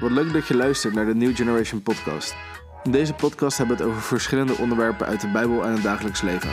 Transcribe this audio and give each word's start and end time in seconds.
Wat 0.00 0.10
leuk 0.10 0.32
dat 0.32 0.46
je 0.48 0.54
luistert 0.56 0.94
naar 0.94 1.06
de 1.06 1.14
New 1.14 1.36
Generation 1.36 1.82
Podcast. 1.82 2.34
In 2.82 2.90
deze 2.90 3.12
podcast 3.14 3.58
hebben 3.58 3.76
we 3.76 3.82
het 3.82 3.92
over 3.92 4.02
verschillende 4.02 4.56
onderwerpen 4.56 5.06
uit 5.06 5.20
de 5.20 5.28
Bijbel 5.30 5.64
en 5.64 5.72
het 5.72 5.82
dagelijks 5.82 6.20
leven. 6.20 6.50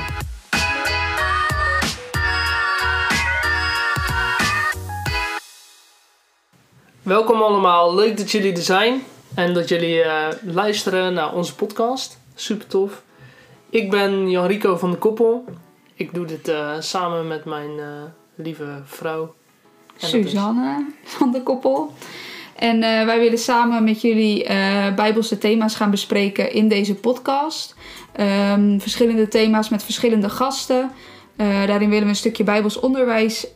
Welkom 7.02 7.42
allemaal, 7.42 7.96
leuk 7.96 8.18
dat 8.18 8.32
jullie 8.32 8.52
er 8.54 8.62
zijn 8.62 9.02
en 9.36 9.54
dat 9.54 9.70
jullie 9.70 10.02
eh, 10.02 10.28
luisteren 10.44 11.14
naar 11.14 11.34
onze 11.34 11.56
podcast. 11.56 12.20
Super 12.36 12.68
tof. 12.68 13.04
Ik 13.70 13.90
ben 13.90 14.30
Jan 14.30 14.46
Rico 14.46 14.76
van 14.78 14.92
de 14.92 14.98
Koppel. 14.98 15.46
Ik 15.94 16.14
doe 16.14 16.26
dit 16.26 16.48
eh, 16.48 16.76
samen 16.80 17.28
met 17.28 17.46
mijn 17.46 17.80
eh, 17.80 17.86
lieve 18.36 18.82
vrouw. 18.86 19.36
En 20.00 20.02
is- 20.02 20.10
Suzanne 20.10 20.86
van 21.04 21.32
de 21.32 21.44
koppel. 21.44 21.94
En 22.56 22.84
eh, 22.84 23.06
wij 23.06 23.20
willen 23.20 23.38
samen 23.38 23.84
met 23.84 24.02
jullie 24.02 24.44
eh, 24.44 24.94
bijbelse 24.96 25.38
thema's 25.38 25.76
gaan 25.76 25.92
bespreken 25.92 26.52
in 26.52 26.68
deze 26.68 26.96
podcast. 26.96 27.76
Ehm, 28.14 28.80
verschillende 28.80 29.28
thema's 29.28 29.70
met 29.70 29.84
verschillende 29.84 30.30
gasten. 30.30 30.92
Eh, 31.36 31.48
daarin 31.48 31.90
willen 31.90 32.04
we 32.04 32.10
een 32.10 32.16
stukje 32.16 32.44
bijbels 32.44 32.80
onderwijs 32.80 33.48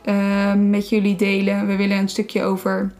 met 0.56 0.88
jullie 0.88 1.16
delen. 1.16 1.66
We 1.66 1.76
willen 1.76 1.98
een 1.98 2.08
stukje 2.08 2.42
over 2.42 2.92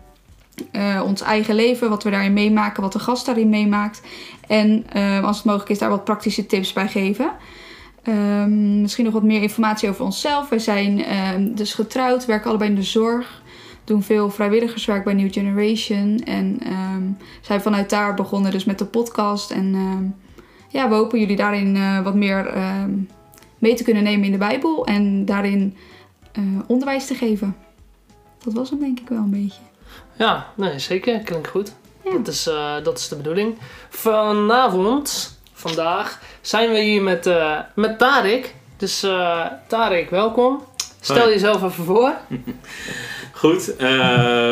ons 1.05 1.21
eigen 1.21 1.55
leven, 1.55 1.89
wat 1.89 2.03
we 2.03 2.11
daarin 2.11 2.33
meemaken, 2.33 2.83
wat 2.83 2.93
de 2.93 2.99
gast 2.99 3.27
daarin 3.27 3.49
meemaakt. 3.49 4.03
En 4.47 4.85
als 5.23 5.37
het 5.37 5.47
mogelijk 5.47 5.71
is, 5.71 5.79
daar 5.79 5.89
wat 5.89 6.05
praktische 6.05 6.47
tips 6.47 6.73
bij 6.73 6.89
geven. 6.89 7.31
Ehm, 8.03 8.81
misschien 8.81 9.05
nog 9.05 9.13
wat 9.13 9.23
meer 9.23 9.43
informatie 9.43 9.89
over 9.89 10.05
onszelf. 10.05 10.49
Wij 10.49 10.59
zijn 10.59 11.05
ehm, 11.05 11.55
dus 11.55 11.75
getrouwd, 11.75 12.25
werken 12.27 12.49
allebei 12.49 12.71
in 12.71 12.77
de 12.77 12.83
zorg. 12.83 13.43
Doen 13.91 14.03
veel 14.03 14.31
vrijwilligerswerk 14.31 15.05
bij 15.05 15.15
New 15.15 15.33
Generation. 15.33 16.19
En 16.25 16.59
ehm, 16.65 17.03
zijn 17.41 17.61
vanuit 17.61 17.91
daar 17.91 18.15
begonnen 18.15 18.51
dus 18.51 18.65
met 18.65 18.79
de 18.79 18.85
podcast. 18.85 19.51
En 19.51 19.75
ehm, 19.75 20.05
ja, 20.69 20.89
we 20.89 20.95
hopen 20.95 21.19
jullie 21.19 21.37
daarin 21.37 21.77
eh, 21.77 22.03
wat 22.03 22.15
meer 22.15 22.47
ehm, 22.47 22.91
mee 23.59 23.75
te 23.75 23.85
kunnen 23.85 24.03
nemen 24.03 24.25
in 24.25 24.33
de 24.33 24.39
Bijbel. 24.39 24.87
En 24.87 25.25
daarin 25.25 25.77
eh, 26.33 26.43
onderwijs 26.67 27.07
te 27.07 27.15
geven. 27.15 27.57
Dat 28.45 28.53
was 28.53 28.71
hem 28.71 28.79
denk 28.79 29.01
ik 29.01 29.09
wel 29.09 29.19
een 29.19 29.31
beetje. 29.31 29.61
Ja, 30.17 30.47
nee, 30.57 30.79
zeker. 30.79 31.21
Klinkt 31.21 31.49
goed. 31.49 31.75
Ja. 32.05 32.11
Dat, 32.11 32.29
is, 32.29 32.47
eh, 32.47 32.75
dat 32.83 32.99
is 32.99 33.09
de 33.09 33.17
bedoeling. 33.17 33.59
Vanavond, 33.89 35.39
vandaag, 35.53 36.21
zijn 36.41 36.71
we 36.71 36.81
hier 36.81 37.03
met, 37.03 37.27
eh, 37.27 37.59
met 37.75 37.99
Tarik. 37.99 38.55
Dus 38.77 39.03
eh 39.03 39.47
Tarik, 39.67 40.11
welkom. 40.11 40.63
Stel 41.01 41.17
Hoi. 41.17 41.31
jezelf 41.31 41.63
even 41.63 41.85
voor. 41.85 42.15
Goed, 43.41 43.77
eh, 43.77 43.89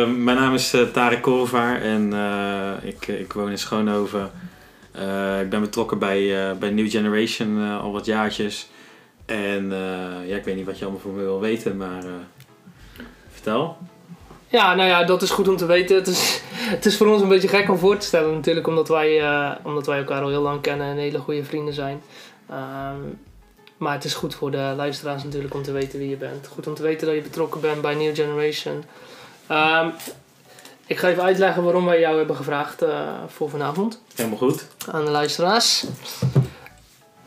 mijn 0.06 0.36
naam 0.36 0.55
is 0.55 0.75
uh, 0.75 0.83
Tarek 0.83 1.22
Korvaar 1.22 1.81
en 1.83 2.12
eh, 2.12 2.89
ik, 2.89 3.06
ik 3.06 3.33
woon 3.33 3.50
in 3.50 3.58
Schoonhoven. 3.58 4.30
Eh, 4.92 5.41
ik 5.41 5.50
ben 5.50 5.61
betrokken 5.61 5.98
bij, 5.98 6.48
eh, 6.50 6.56
bij 6.56 6.70
New 6.70 6.91
Generation 6.91 7.62
eh, 7.62 7.80
al 7.80 7.92
wat 7.92 8.06
jaartjes. 8.06 8.69
En 9.27 9.72
eh, 9.72 10.28
ja, 10.28 10.36
ik 10.36 10.45
weet 10.45 10.56
niet 10.56 10.67
wat 10.67 10.78
je 10.78 10.84
allemaal 10.84 11.03
van 11.03 11.14
me 11.14 11.20
wil 11.20 11.41
weten, 11.41 11.77
maar 11.77 12.05
eh, 12.05 12.11
vertel. 13.33 13.77
Ja, 14.47 14.75
nou 14.75 14.89
ja, 14.89 15.05
dat 15.05 15.23
is 15.23 15.30
goed 15.30 15.48
om 15.48 15.56
te 15.56 15.67
weten. 15.67 15.97
Het 15.97 16.06
is, 16.06 16.42
het 16.77 16.86
is 16.86 16.97
voor 16.97 17.06
ons 17.06 17.23
een 17.23 17.28
beetje 17.28 17.48
gek 17.48 17.69
om 17.69 17.78
voor 17.78 17.97
te 17.97 18.06
stellen 18.06 18.34
natuurlijk, 18.34 18.67
omdat 18.67 18.89
wij, 18.89 19.20
eh, 19.20 19.50
omdat 19.62 19.86
wij 19.86 19.98
elkaar 19.98 20.23
al 20.23 20.28
heel 20.28 20.42
lang 20.42 20.61
kennen 20.61 20.86
en 20.86 20.97
hele 20.97 21.19
goede 21.19 21.45
vrienden 21.45 21.75
zijn. 21.75 22.00
Ehm, 22.50 23.00
maar 23.79 23.93
het 23.93 24.05
is 24.05 24.15
goed 24.15 24.34
voor 24.34 24.51
de 24.51 24.73
luisteraars 24.77 25.25
natuurlijk 25.25 25.55
om 25.55 25.62
te 25.62 25.73
weten 25.73 25.98
wie 25.98 26.09
je 26.09 26.17
bent. 26.17 26.47
Goed 26.47 26.67
om 26.67 26.75
te 26.75 26.83
weten 26.83 27.07
dat 27.07 27.17
je 27.17 27.23
betrokken 27.23 27.61
bent 27.61 27.81
bij 27.81 27.95
New 27.95 28.15
Generation. 28.15 28.85
Ehm, 29.47 29.89
ik 30.87 30.98
ga 30.98 31.09
even 31.09 31.23
uitleggen 31.23 31.62
waarom 31.62 31.85
wij 31.85 32.01
jou 32.01 32.17
hebben 32.19 32.37
gevraagd 32.37 32.83
eh, 32.83 33.09
voor 33.27 33.51
vanavond 33.51 34.01
Helemaal 34.15 34.39
goed. 34.39 34.67
aan 34.91 35.05
de 35.05 35.11
luisteraars. 35.11 35.85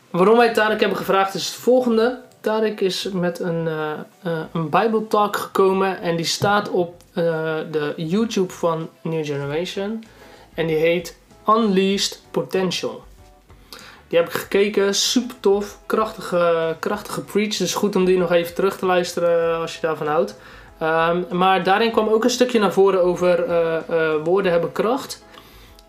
Waarom 0.09 0.37
wij 0.37 0.53
Tarek 0.53 0.79
hebben 0.79 0.97
gevraagd 0.97 1.33
is 1.33 1.45
het 1.45 1.55
volgende. 1.55 2.21
Tarek 2.41 2.81
is 2.81 3.09
met 3.13 3.39
een, 3.39 3.67
eh 3.67 3.91
eh, 4.21 4.39
een 4.53 4.69
Bijbeltalk 4.69 5.35
gekomen 5.37 6.01
en 6.01 6.15
die 6.15 6.25
staat 6.25 6.69
op 6.69 7.01
de 7.13 7.93
YouTube 7.97 8.53
van 8.53 8.89
New 9.01 9.25
Generation. 9.25 10.03
En 10.53 10.67
die 10.67 10.75
heet 10.75 11.17
Unleashed 11.47 12.21
Potential. 12.31 13.03
Die 14.11 14.19
heb 14.19 14.29
ik 14.29 14.35
gekeken, 14.35 14.95
super 14.95 15.39
tof, 15.39 15.77
krachtige, 15.85 16.75
krachtige 16.79 17.21
preach. 17.21 17.57
Dus 17.57 17.73
goed 17.73 17.95
om 17.95 18.05
die 18.05 18.17
nog 18.17 18.31
even 18.31 18.53
terug 18.53 18.77
te 18.77 18.85
luisteren 18.85 19.59
als 19.59 19.75
je 19.75 19.81
daarvan 19.81 20.07
houdt. 20.07 20.35
Ehm, 20.79 21.23
maar 21.29 21.63
daarin 21.63 21.91
kwam 21.91 22.07
ook 22.07 22.23
een 22.23 22.29
stukje 22.29 22.59
naar 22.59 22.73
voren 22.73 23.03
over 23.03 23.43
eh, 23.43 23.75
eh, 23.77 24.23
woorden 24.23 24.51
hebben 24.51 24.71
kracht. 24.71 25.25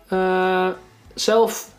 Eh, 0.07 0.67
zelf 1.13 1.69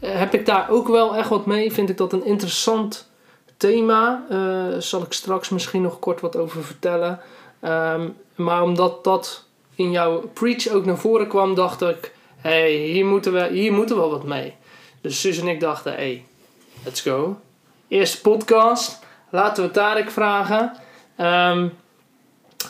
heb 0.00 0.34
ik 0.34 0.46
daar 0.46 0.70
ook 0.70 0.88
wel 0.88 1.16
echt 1.16 1.28
wat 1.28 1.46
mee. 1.46 1.72
Vind 1.72 1.90
ik 1.90 1.96
dat 1.96 2.12
een 2.12 2.24
interessant 2.24 3.10
thema. 3.56 4.24
Eh 4.30 4.78
zal 4.78 5.02
ik 5.02 5.12
straks 5.12 5.48
misschien 5.48 5.82
nog 5.82 5.98
kort 5.98 6.20
wat 6.20 6.36
over 6.36 6.64
vertellen. 6.64 7.20
Ehm, 7.60 8.08
maar 8.34 8.62
omdat 8.62 9.04
dat 9.04 9.44
in 9.74 9.90
jouw 9.90 10.30
preach 10.32 10.68
ook 10.68 10.84
naar 10.84 10.98
voren 10.98 11.28
kwam, 11.28 11.54
dacht 11.54 11.82
ik: 11.82 12.12
hé, 12.36 12.50
hey, 12.50 12.72
hier, 12.72 13.06
moeten 13.06 13.32
we, 13.32 13.48
hier 13.52 13.72
moeten 13.72 13.96
we 13.96 14.00
wel 14.00 14.10
wat 14.10 14.24
mee. 14.24 14.56
Dus 15.00 15.20
Suus 15.20 15.38
en 15.38 15.48
ik 15.48 15.60
dachten: 15.60 15.92
hé, 15.92 15.98
hey, 15.98 16.24
let's 16.84 17.00
go. 17.00 17.40
Eerste 17.88 18.20
podcast. 18.20 18.98
Laten 19.30 19.64
we 19.64 19.70
Tarek 19.70 20.10
vragen. 20.10 20.72
Ehm, 21.16 21.68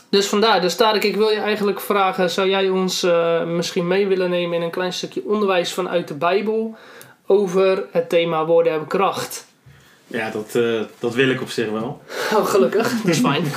dus 0.09 0.27
vandaar, 0.27 0.61
dus 0.61 0.77
Tarek, 0.77 1.05
ik 1.05 1.17
wil 1.17 1.29
je 1.29 1.41
eigenlijk 1.41 1.81
vragen: 1.81 2.31
zou 2.31 2.49
jij 2.49 2.69
ons 2.69 3.03
eh, 3.03 3.45
misschien 3.45 3.87
mee 3.87 4.07
willen 4.07 4.31
nemen 4.31 4.57
in 4.57 4.63
een 4.63 4.71
klein 4.71 4.93
stukje 4.93 5.23
onderwijs 5.25 5.73
vanuit 5.73 6.09
de 6.09 6.15
Bijbel 6.15 6.77
over 7.27 7.85
het 7.91 8.09
thema 8.09 8.47
woorden 8.47 8.71
hebben 8.71 8.89
kracht? 8.89 9.47
Ja, 10.07 10.31
dat, 10.31 10.55
eh, 10.55 10.81
dat 10.99 11.15
wil 11.15 11.29
ik 11.29 11.41
op 11.41 11.51
zich 11.51 11.71
wel. 11.71 12.03
Oh, 12.35 12.47
gelukkig, 12.47 13.03
dat 13.03 13.13
is 13.13 13.19
fijn. 13.19 13.45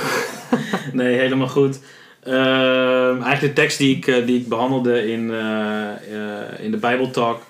Nee, 0.92 1.18
helemaal 1.18 1.48
goed. 1.48 1.80
Ehm, 2.22 3.22
eigenlijk 3.22 3.40
de 3.40 3.52
tekst 3.52 3.78
die 3.78 3.96
ik, 3.96 4.06
eh, 4.06 4.26
die 4.26 4.40
ik 4.40 4.48
behandelde 4.48 5.10
in, 5.10 5.30
eh, 5.30 6.64
in 6.64 6.70
de 6.70 6.76
Bijbeltalk, 6.76 7.42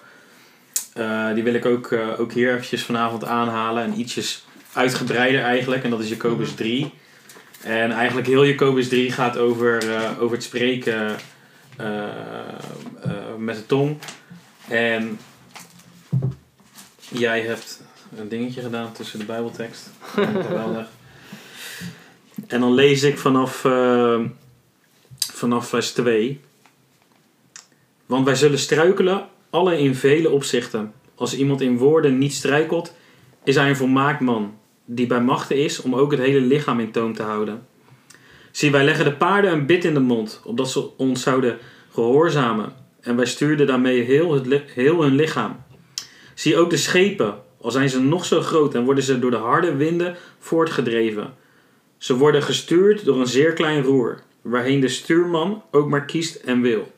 eh, 0.92 1.34
die 1.34 1.42
wil 1.42 1.54
ik 1.54 1.64
ook, 1.64 1.92
eh, 1.92 2.20
ook 2.20 2.32
hier 2.32 2.53
eventjes 2.53 2.84
vanavond 2.84 3.25
aanhalen. 3.25 3.82
En 3.82 3.98
ietsjes 3.98 4.44
uitgebreider 4.72 5.42
eigenlijk, 5.42 5.84
en 5.84 5.91
dat 5.91 6.00
is 6.00 6.08
Jacobus 6.08 6.54
3. 6.54 6.92
En 7.60 7.91
eigenlijk 7.91 8.26
heel 8.26 8.47
Jacobus 8.47 8.88
3 8.88 9.12
gaat 9.12 9.38
over, 9.38 9.94
eh, 9.94 10.20
over 10.20 10.36
het 10.36 10.44
spreken 10.44 11.16
met 13.38 13.56
de 13.56 13.66
tong. 13.66 13.98
En 14.69 15.19
jij 17.08 17.41
hebt 17.41 17.82
een 18.16 18.28
dingetje 18.28 18.60
gedaan 18.60 18.92
tussen 18.92 19.19
de 19.19 19.25
Bijbeltekst. 19.25 19.91
Geweldig. 20.47 20.86
En 22.47 22.60
dan 22.60 22.75
lees 22.75 23.02
ik 23.02 23.19
vanaf, 23.19 23.66
vanaf 25.32 25.69
vers 25.69 25.92
2. 25.92 26.41
Want 28.06 28.25
wij 28.25 28.34
zullen 28.34 28.58
struikelen, 28.58 29.28
alle 29.52 29.78
in 29.78 29.94
vele 29.94 30.30
opzichten. 30.30 30.92
Als 31.14 31.36
iemand 31.36 31.60
in 31.60 31.78
woorden 31.78 32.18
niet 32.18 32.32
struikelt, 32.32 32.94
is 33.44 33.54
hij 33.54 33.68
een 33.68 33.76
volmaakt 33.76 34.20
man, 34.20 34.54
die 34.84 35.06
bij 35.06 35.20
machten 35.20 35.56
is 35.56 35.82
om 35.82 35.94
ook 35.94 36.10
het 36.10 36.20
hele 36.20 36.40
lichaam 36.40 36.80
in 36.80 36.90
toom 36.90 37.14
te 37.14 37.22
houden. 37.22 37.66
Zie, 38.50 38.70
wij 38.70 38.84
leggen 38.84 39.04
de 39.04 39.12
paarden 39.12 39.52
een 39.52 39.66
bit 39.66 39.84
in 39.84 39.94
de 39.94 40.00
mond, 40.00 40.40
opdat 40.44 40.70
ze 40.70 40.96
ons 40.96 41.22
zouden 41.22 41.58
gehoorzamen. 41.90 42.72
En 43.00 43.16
wij 43.16 43.26
stuurden 43.26 43.66
daarmee 43.66 44.00
heel, 44.00 44.32
het 44.32 44.62
heel 44.74 45.02
hun 45.02 45.14
lichaam. 45.14 45.56
Zie 46.34 46.56
ook 46.56 46.70
de 46.70 46.76
schepen, 46.76 47.34
al 47.60 47.70
zijn 47.70 47.88
ze 47.88 48.00
nog 48.00 48.24
zo 48.24 48.40
groot 48.40 48.74
en 48.74 48.84
worden 48.84 49.04
ze 49.04 49.19
door 49.19 49.30
de 49.30 49.36
harde 49.36 49.76
winden 49.76 50.16
voortgedreven. 50.38 51.34
Ze 51.98 52.16
worden 52.16 52.42
gestuurd 52.42 53.04
door 53.04 53.20
een 53.20 53.26
zeer 53.26 53.52
klein 53.52 53.82
roer, 53.82 54.22
waarheen 54.42 54.80
de 54.80 54.88
stuurman 54.88 55.62
ook 55.70 55.88
maar 55.88 56.04
kiest 56.04 56.34
en 56.34 56.60
wil. 56.60 56.92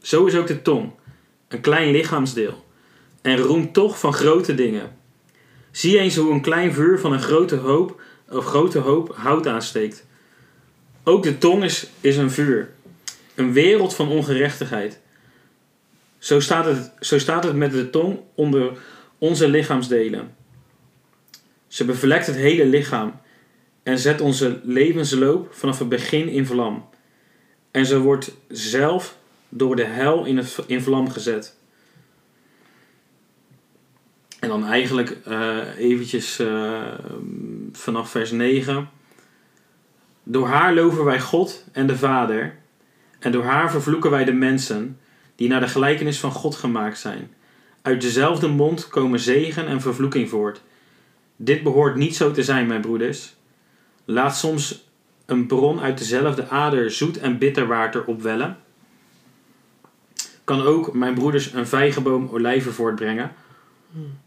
Zo 0.00 0.26
is 0.26 0.36
ook 0.36 0.46
de 0.46 0.62
tong, 0.62 0.92
een 1.50 1.60
klein 1.60 1.90
lichaamsdeel, 1.90 2.64
en 3.22 3.36
roemt 3.36 3.74
toch 3.74 3.98
van 3.98 4.12
grote 4.12 4.54
dingen. 4.54 4.96
Zie 5.70 5.98
eens 5.98 6.16
hoe 6.16 6.32
een 6.32 6.40
klein 6.40 6.72
vuur 6.72 6.98
van 6.98 7.12
een 7.12 7.22
grote 7.22 7.56
hoop, 7.56 8.02
of 8.28 8.44
grote 8.44 8.78
hoop 8.78 9.14
hout 9.16 9.46
aansteekt. 9.46 10.06
Ook 11.04 11.22
de 11.22 11.38
tong 11.38 11.64
is, 11.64 11.86
is 12.00 12.16
een 12.16 12.30
vuur, 12.30 12.70
een 13.34 13.52
wereld 13.52 13.94
van 13.94 14.08
ongerechtigheid. 14.08 15.00
Zo 16.18 16.40
staat, 16.40 16.64
het, 16.64 16.92
zo 17.00 17.18
staat 17.18 17.44
het 17.44 17.56
met 17.56 17.72
de 17.72 17.90
tong 17.90 18.18
onder 18.34 18.72
onze 19.18 19.48
lichaamsdelen. 19.48 20.34
Ze 21.68 21.84
bevlekt 21.84 22.26
het 22.26 22.36
hele 22.36 22.66
lichaam 22.66 23.20
en 23.82 23.98
zet 23.98 24.20
onze 24.20 24.60
levensloop 24.64 25.54
vanaf 25.54 25.78
het 25.78 25.88
begin 25.88 26.28
in 26.28 26.46
vlam. 26.46 26.88
En 27.70 27.86
ze 27.86 27.98
wordt 28.00 28.32
zelf 28.48 29.18
door 29.50 29.76
de 29.76 29.84
hel 29.84 30.24
in, 30.24 30.36
het, 30.36 30.58
in 30.66 30.82
vlam 30.82 31.10
gezet. 31.10 31.56
En 34.40 34.48
dan 34.48 34.64
eigenlijk 34.66 35.18
eh 35.24 35.78
eventjes 35.78 36.38
eh, 36.38 36.82
vanaf 37.72 38.10
vers 38.10 38.30
9. 38.30 38.88
Door 40.22 40.46
haar 40.46 40.74
loven 40.74 41.04
wij 41.04 41.20
God 41.20 41.64
en 41.72 41.86
de 41.86 41.96
Vader. 41.96 42.58
En 43.18 43.32
door 43.32 43.44
haar 43.44 43.70
vervloeken 43.70 44.10
wij 44.10 44.24
de 44.24 44.32
mensen. 44.32 44.98
die 45.34 45.48
naar 45.48 45.60
de 45.60 45.68
gelijkenis 45.68 46.20
van 46.20 46.32
God 46.32 46.54
gemaakt 46.56 46.98
zijn. 46.98 47.30
Uit 47.82 48.00
dezelfde 48.00 48.48
mond 48.48 48.88
komen 48.88 49.20
zegen 49.20 49.66
en 49.66 49.80
vervloeking 49.80 50.28
voort. 50.28 50.62
Dit 51.36 51.62
behoort 51.62 51.96
niet 51.96 52.16
zo 52.16 52.30
te 52.30 52.42
zijn, 52.42 52.66
mijn 52.66 52.80
broeders. 52.80 53.34
Laat 54.04 54.36
soms 54.36 54.88
een 55.26 55.46
bron 55.46 55.80
uit 55.80 55.98
dezelfde 55.98 56.48
ader 56.48 56.90
zoet 56.90 57.18
en 57.18 57.38
bitter 57.38 57.66
water 57.66 58.04
opwellen. 58.04 58.58
Kan 60.50 60.62
ook, 60.62 60.92
mijn 60.92 61.14
broeders, 61.14 61.52
een 61.52 61.66
vijgenboom 61.66 62.28
olijven 62.32 62.72
voortbrengen, 62.72 63.32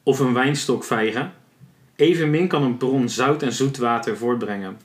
of 0.03 0.19
een 0.19 0.33
wijnstok 0.33 0.83
vijgen. 0.83 1.33
Evenmin 1.95 2.47
kan 2.47 2.63
een 2.63 2.77
bron 2.77 3.09
zout 3.09 3.41
en 3.41 3.53
zoet 3.53 3.77
water 3.77 4.17
voortbrengen. 4.17 4.77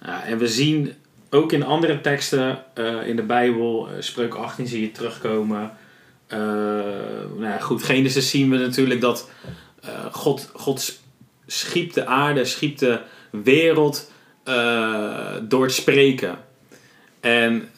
Ja, 0.00 0.24
en 0.24 0.38
we 0.38 0.48
zien 0.48 0.92
ook 1.30 1.52
in 1.52 1.64
andere 1.64 2.00
teksten 2.00 2.64
eh, 2.74 3.08
in 3.08 3.16
de 3.16 3.22
Bijbel, 3.22 3.88
uh, 3.88 3.94
Spreuk 4.00 4.34
18 4.34 4.66
zie 4.66 4.80
je 4.80 4.92
terugkomen. 4.92 5.72
Uh, 6.28 6.38
nou 6.38 7.42
ja, 7.42 7.58
goed, 7.58 7.82
Genesis 7.82 8.30
zien 8.30 8.50
we 8.50 8.56
natuurlijk 8.56 9.00
dat 9.00 9.30
God, 10.10 10.50
God 10.54 11.00
schiep 11.46 11.92
de 11.92 12.06
aarde, 12.06 12.44
schiep 12.44 12.78
de 12.78 13.00
wereld 13.30 14.10
door 15.48 15.62
het 15.62 15.72
spreken. 15.72 16.38
En 17.26 17.68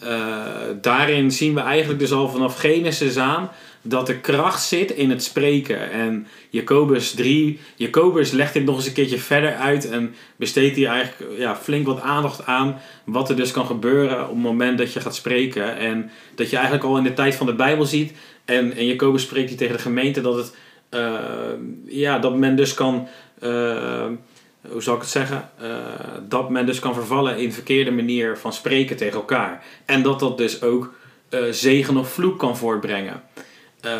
daarin 0.80 1.30
zien 1.30 1.54
we 1.54 1.60
eigenlijk 1.60 2.00
dus 2.00 2.12
al 2.12 2.28
vanaf 2.28 2.56
Genesis 2.56 3.16
aan 3.16 3.50
dat 3.82 4.06
de 4.06 4.18
kracht 4.18 4.62
zit 4.62 4.90
in 4.90 5.10
het 5.10 5.22
spreken. 5.22 5.90
En 5.90 6.26
Jacobus 6.50 7.10
3, 7.10 7.60
Jacobus 7.76 8.30
legt 8.30 8.52
dit 8.52 8.64
nog 8.64 8.76
eens 8.76 8.86
een 8.86 8.92
keertje 8.92 9.18
verder 9.18 9.54
uit 9.54 9.90
en 9.90 10.14
besteedt 10.36 10.76
hier 10.76 10.88
eigenlijk 10.88 11.38
ja, 11.38 11.56
flink 11.56 11.86
wat 11.86 12.00
aandacht 12.00 12.46
aan 12.46 12.80
wat 13.04 13.28
er 13.28 13.36
dus 13.36 13.50
kan 13.50 13.66
gebeuren 13.66 14.22
op 14.22 14.34
het 14.34 14.42
moment 14.42 14.78
dat 14.78 14.92
je 14.92 15.00
gaat 15.00 15.14
spreken. 15.14 15.76
En 15.76 16.10
dat 16.34 16.50
je 16.50 16.56
eigenlijk 16.56 16.84
al 16.84 16.96
in 16.96 17.04
de 17.04 17.12
tijd 17.12 17.34
van 17.34 17.46
de 17.46 17.54
Bijbel 17.54 17.84
ziet, 17.84 18.12
en, 18.44 18.76
en 18.76 18.86
Jacobus 18.86 19.22
spreekt 19.22 19.48
hier 19.48 19.58
tegen 19.58 19.76
de 19.76 19.82
gemeente, 19.82 20.20
dat, 20.20 20.36
het, 20.36 20.54
uh, 20.90 21.18
ja, 21.86 22.18
dat 22.18 22.36
men 22.36 22.56
dus 22.56 22.74
kan, 22.74 23.08
hoe 24.70 24.82
zal 24.82 24.94
ik 24.94 25.00
het 25.00 25.10
zeggen, 25.10 25.50
uh, 25.62 25.68
dat 26.28 26.50
men 26.50 26.66
dus 26.66 26.78
kan 26.78 26.94
vervallen 26.94 27.38
in 27.38 27.52
verkeerde 27.52 27.90
manier 27.90 28.38
van 28.38 28.52
spreken 28.52 28.96
tegen 28.96 29.18
elkaar. 29.18 29.64
En 29.84 30.02
dat 30.02 30.20
dat 30.20 30.38
dus 30.38 30.62
ook 30.62 30.94
zegen 31.50 31.96
of 31.96 32.12
vloek 32.12 32.38
kan 32.38 32.56
voortbrengen. 32.56 33.22
Uh, 33.84 33.92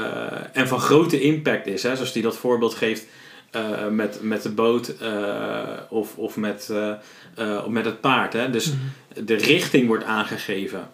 en 0.52 0.68
van 0.68 0.80
grote 0.80 1.20
impact 1.20 1.66
is, 1.66 1.82
hè, 1.82 1.94
zoals 1.94 2.12
hij 2.12 2.22
dat 2.22 2.36
voorbeeld 2.36 2.74
geeft 2.74 3.06
met, 3.90 4.18
met 4.22 4.42
de 4.42 4.50
boot 4.50 4.94
of, 5.88 6.16
of 6.16 6.36
met, 6.36 6.72
met 7.68 7.84
het 7.84 8.00
paard. 8.00 8.32
Hè. 8.32 8.50
Dus 8.50 8.72
mm. 8.72 9.24
de 9.24 9.34
richting 9.34 9.86
wordt 9.86 10.04
aangegeven. 10.04 10.88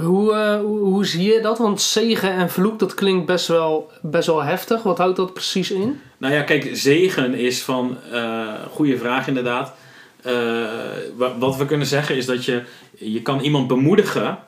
Hoe, 0.00 0.34
hoe, 0.62 0.78
hoe, 0.78 1.06
zie 1.06 1.32
je 1.32 1.40
dat? 1.40 1.58
Want 1.58 1.80
zegen 1.80 2.30
en 2.30 2.50
vloek, 2.50 2.78
dat 2.78 2.94
klinkt 2.94 3.26
best 3.26 3.46
wel, 3.46 3.90
best 4.02 4.26
wel 4.26 4.42
heftig. 4.42 4.82
Wat 4.82 4.98
houdt 4.98 5.16
dat 5.16 5.32
precies 5.32 5.70
in? 5.70 6.00
Nou 6.18 6.34
ja, 6.34 6.42
kijk, 6.42 6.70
zegen 6.72 7.34
is 7.34 7.62
van, 7.62 7.96
goede 8.70 8.98
vraag 8.98 9.26
inderdaad. 9.26 9.74
wat 11.38 11.56
we 11.56 11.66
kunnen 11.66 11.86
zeggen 11.86 12.16
is 12.16 12.26
dat 12.26 12.44
je, 12.44 12.62
je 12.98 13.22
kan 13.22 13.40
iemand 13.40 13.68
bemoedigen 13.68 14.38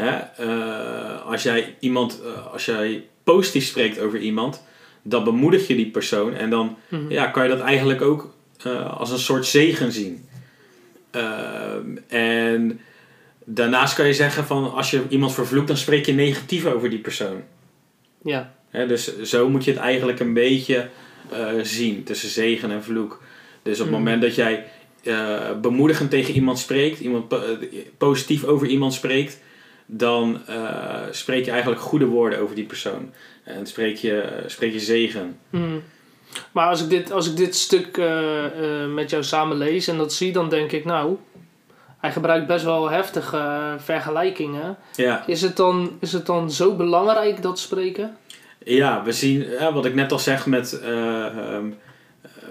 Hè? 0.00 0.18
Uh, 0.40 1.26
als 1.26 1.42
jij 1.42 1.76
iemand, 1.80 2.20
uh, 2.24 2.52
als 2.52 2.64
jij 2.64 3.04
positief 3.24 3.66
spreekt 3.66 4.00
over 4.00 4.18
iemand, 4.18 4.62
dan 5.02 5.24
bemoedig 5.24 5.66
je 5.66 5.74
die 5.74 5.90
persoon 5.90 6.34
en 6.34 6.50
dan 6.50 6.76
mm-hmm. 6.88 7.10
ja, 7.10 7.26
kan 7.26 7.42
je 7.42 7.48
dat 7.48 7.60
eigenlijk 7.60 8.02
ook 8.02 8.34
uh, 8.66 8.98
als 8.98 9.10
een 9.10 9.18
soort 9.18 9.46
zegen 9.46 9.92
zien. 9.92 10.28
en 12.08 12.80
daarnaast 13.54 13.94
kan 13.94 14.06
je 14.06 14.14
zeggen 14.14 14.44
van 14.44 14.72
als 14.72 14.90
je 14.90 15.02
iemand 15.08 15.34
vervloekt, 15.34 15.66
dan 15.66 15.76
spreek 15.76 16.06
je 16.06 16.12
negatief 16.12 16.66
over 16.66 16.90
die 16.90 16.98
persoon. 16.98 17.42
Ja. 18.22 18.52
Dus 18.70 19.20
zo 19.22 19.48
moet 19.48 19.64
je 19.64 19.70
het 19.70 19.80
eigenlijk 19.80 20.20
een 20.20 20.34
beetje 20.34 20.88
zien 21.62 22.04
tussen 22.04 22.28
zegen 22.28 22.70
en 22.70 22.82
vloek. 22.82 23.22
Dus 23.62 23.80
op 23.80 23.86
het 23.86 23.96
mm. 23.96 24.02
moment 24.02 24.22
dat 24.22 24.34
jij 24.34 24.64
bemoedigend 25.60 26.10
tegen 26.10 26.34
iemand 26.34 26.58
spreekt, 26.58 27.00
iemand 27.00 27.34
positief 27.98 28.44
over 28.44 28.66
iemand 28.66 28.94
spreekt, 28.94 29.40
dan 29.86 30.40
uh, 30.48 31.00
spreek 31.10 31.44
je 31.44 31.50
eigenlijk 31.50 31.80
goede 31.80 32.04
woorden 32.06 32.38
over 32.38 32.54
die 32.54 32.64
persoon. 32.64 33.12
En 33.44 33.66
spreek 33.66 33.96
je, 33.96 34.42
spreek 34.46 34.72
je 34.72 34.80
zegen. 34.80 35.38
Mm. 35.50 35.82
Maar 36.52 36.68
als 36.68 36.82
ik 36.82 36.88
dit, 36.88 37.12
als 37.12 37.30
ik 37.30 37.36
dit 37.36 37.54
stuk 37.54 38.00
met 38.94 39.10
jou 39.10 39.22
samen 39.22 39.56
lees 39.56 39.88
en 39.88 39.96
dat 39.96 40.12
zie, 40.12 40.32
dan 40.32 40.48
denk 40.48 40.72
ik, 40.72 40.84
nou, 40.84 41.16
hij 42.00 42.12
gebruikt 42.12 42.46
best 42.46 42.64
wel 42.64 42.90
heftige 42.90 43.74
vergelijkingen. 43.78 44.76
Ja. 44.96 45.26
Is, 45.26 45.42
het 45.42 45.56
dan, 45.56 45.96
is 46.00 46.12
het 46.12 46.26
dan 46.26 46.50
zo 46.50 46.74
belangrijk 46.74 47.42
dat 47.42 47.58
spreken? 47.58 48.16
Ja, 48.64 49.02
we 49.02 49.12
zien, 49.12 49.46
wat 49.72 49.84
ik 49.84 49.94
net 49.94 50.12
al 50.12 50.18
zeg 50.18 50.46
met, 50.46 50.82
um, 50.86 51.78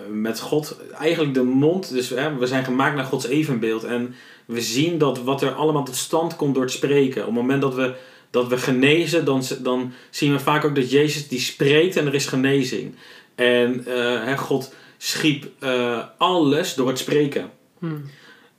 met 0.08 0.40
God, 0.40 0.78
eigenlijk 1.00 1.34
de 1.34 1.44
mond. 1.44 1.94
Dus 1.94 2.10
we 2.10 2.48
zijn 2.48 2.64
gemaakt 2.64 2.96
naar 2.96 3.06
Gods 3.06 3.28
evenbeeld. 3.28 3.84
En 3.84 4.16
we 4.46 4.62
zien 4.62 4.98
dat 4.98 5.24
wat 5.24 5.42
er 5.42 5.52
allemaal 5.52 5.84
tot 5.84 5.96
stand 5.96 6.36
komt 6.36 6.54
door 6.54 6.64
het 6.64 6.72
spreken. 6.72 7.22
Op 7.22 7.28
het 7.28 7.36
moment 7.36 7.62
dat 7.62 7.76
we, 7.76 7.96
dat 8.30 8.48
we 8.48 8.58
genezen, 8.58 9.26
dan, 9.26 9.44
dan 9.62 9.94
zien 10.10 10.32
we 10.32 10.40
vaak 10.40 10.66
ook 10.66 10.76
dat 10.76 10.92
Jezus 10.92 11.28
die 11.28 11.40
spreekt 11.40 11.96
en 11.96 12.08
er 12.08 12.14
is 12.14 12.26
genezing. 12.26 12.96
En 13.36 13.86
uh, 13.88 14.38
God 14.38 14.74
schiep 14.98 15.50
uh, 15.60 16.00
alles 16.18 16.74
door 16.74 16.88
het 16.88 17.00
spreken. 17.00 17.52
Hmm. 17.80 18.04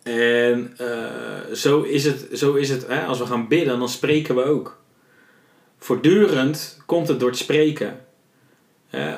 En 0.02 0.76
uh, 0.81 1.55
zo 1.55 1.81
is 1.81 2.05
het, 2.05 2.26
zo 2.32 2.55
is 2.55 2.69
het 2.69 2.87
hè, 2.87 3.05
als 3.05 3.19
we 3.19 3.26
gaan 3.26 3.49
bidden, 3.49 3.79
dan 3.79 3.88
spreken 3.88 4.35
we 4.35 4.44
ook. 4.44 4.79
Voortdurend 5.79 6.79
komt 6.87 7.08
het 7.08 7.20
door 7.20 7.29
het 7.29 7.38
spreken. 7.38 8.00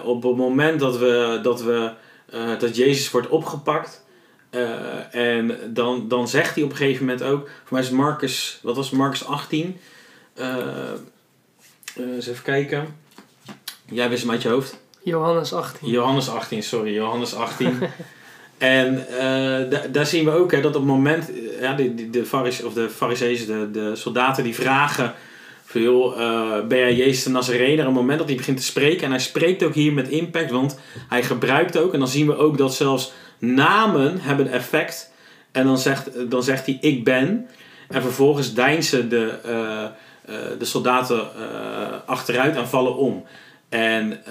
op 0.02 0.23
het 0.23 0.37
moment 0.37 0.81
dat, 0.81 0.99
we, 0.99 1.40
dat, 1.43 1.62
we, 1.62 1.93
dat 2.58 2.76
Jezus 2.76 3.11
wordt 3.11 3.29
opgepakt, 3.29 4.02
uh, 4.52 5.14
en 5.14 5.58
dan, 5.75 6.08
dan 6.08 6.29
zegt 6.29 6.55
hij 6.55 6.64
op 6.64 6.70
een 6.70 6.76
gegeven 6.76 7.06
moment 7.06 7.23
ook, 7.23 7.46
voor 7.46 7.73
mij 7.76 7.81
is 7.81 7.90
Marcus, 7.90 8.58
wat 8.62 8.76
was 8.76 8.90
Marcus 8.90 9.25
18? 9.25 9.81
Uh, 10.38 10.56
uh, 11.96 12.14
eens 12.14 12.26
even 12.26 12.43
kijken. 12.43 12.96
Jij 13.85 14.08
wist 14.08 14.23
hem 14.23 14.31
uit 14.31 14.43
je 14.43 14.49
hoofd? 14.49 14.81
Johannes 15.02 15.52
18. 15.52 15.88
Johannes 15.88 16.28
18, 16.28 16.62
sorry, 16.62 16.94
Johannes 16.94 17.35
18. 17.35 17.78
en 18.62 19.06
daar 19.93 20.06
zien 20.06 20.25
we 20.25 20.31
ook 20.31 20.53
hè, 20.53 20.61
dat 20.61 20.76
op 20.76 20.82
het 20.82 20.91
moment, 20.91 21.31
ja, 21.61 21.75
de, 21.75 21.94
de, 21.94 22.11
de, 22.11 22.26
faris, 22.26 22.62
of 22.62 22.73
de 22.73 22.91
farisees, 22.91 23.47
de, 23.47 23.70
de 23.70 23.97
soldaten 23.97 24.44
die 24.44 24.55
vragen 24.55 25.14
van 25.64 25.81
joh, 25.81 26.16
ben 26.69 26.78
jij 26.78 26.95
Jezus 26.95 27.23
de 27.23 27.31
Nazarener? 27.31 27.78
Op 27.78 27.85
het 27.85 28.00
moment 28.00 28.19
dat 28.19 28.28
hij 28.28 28.37
begint 28.37 28.57
te 28.57 28.62
spreken, 28.62 29.04
en 29.04 29.11
hij 29.11 29.21
spreekt 29.21 29.62
ook 29.62 29.75
hier 29.75 29.92
met 29.92 30.09
impact, 30.09 30.50
want 30.50 30.78
hij 31.09 31.23
gebruikt 31.23 31.78
ook, 31.78 31.92
en 31.92 31.99
dan 31.99 32.09
zien 32.09 32.26
we 32.26 32.37
ook 32.37 32.59
dat 32.59 32.75
zelfs 32.75 33.12
namen 33.38 34.21
hebben 34.21 34.52
effect. 34.52 35.12
En 35.52 35.66
dan 35.66 35.78
zegt, 35.78 36.31
dan 36.31 36.42
zegt 36.42 36.66
hij 36.66 36.78
ik 36.81 37.04
ben. 37.04 37.47
En 37.88 38.02
vervolgens 38.02 38.54
deinzen 38.54 39.09
de, 39.09 39.38
uh, 39.47 39.52
uh, 40.35 40.59
de 40.59 40.64
soldaten 40.64 41.16
uh, 41.16 41.25
achteruit 42.07 42.57
en 42.57 42.69
vallen 42.69 42.97
om. 42.97 43.25
En 43.73 44.23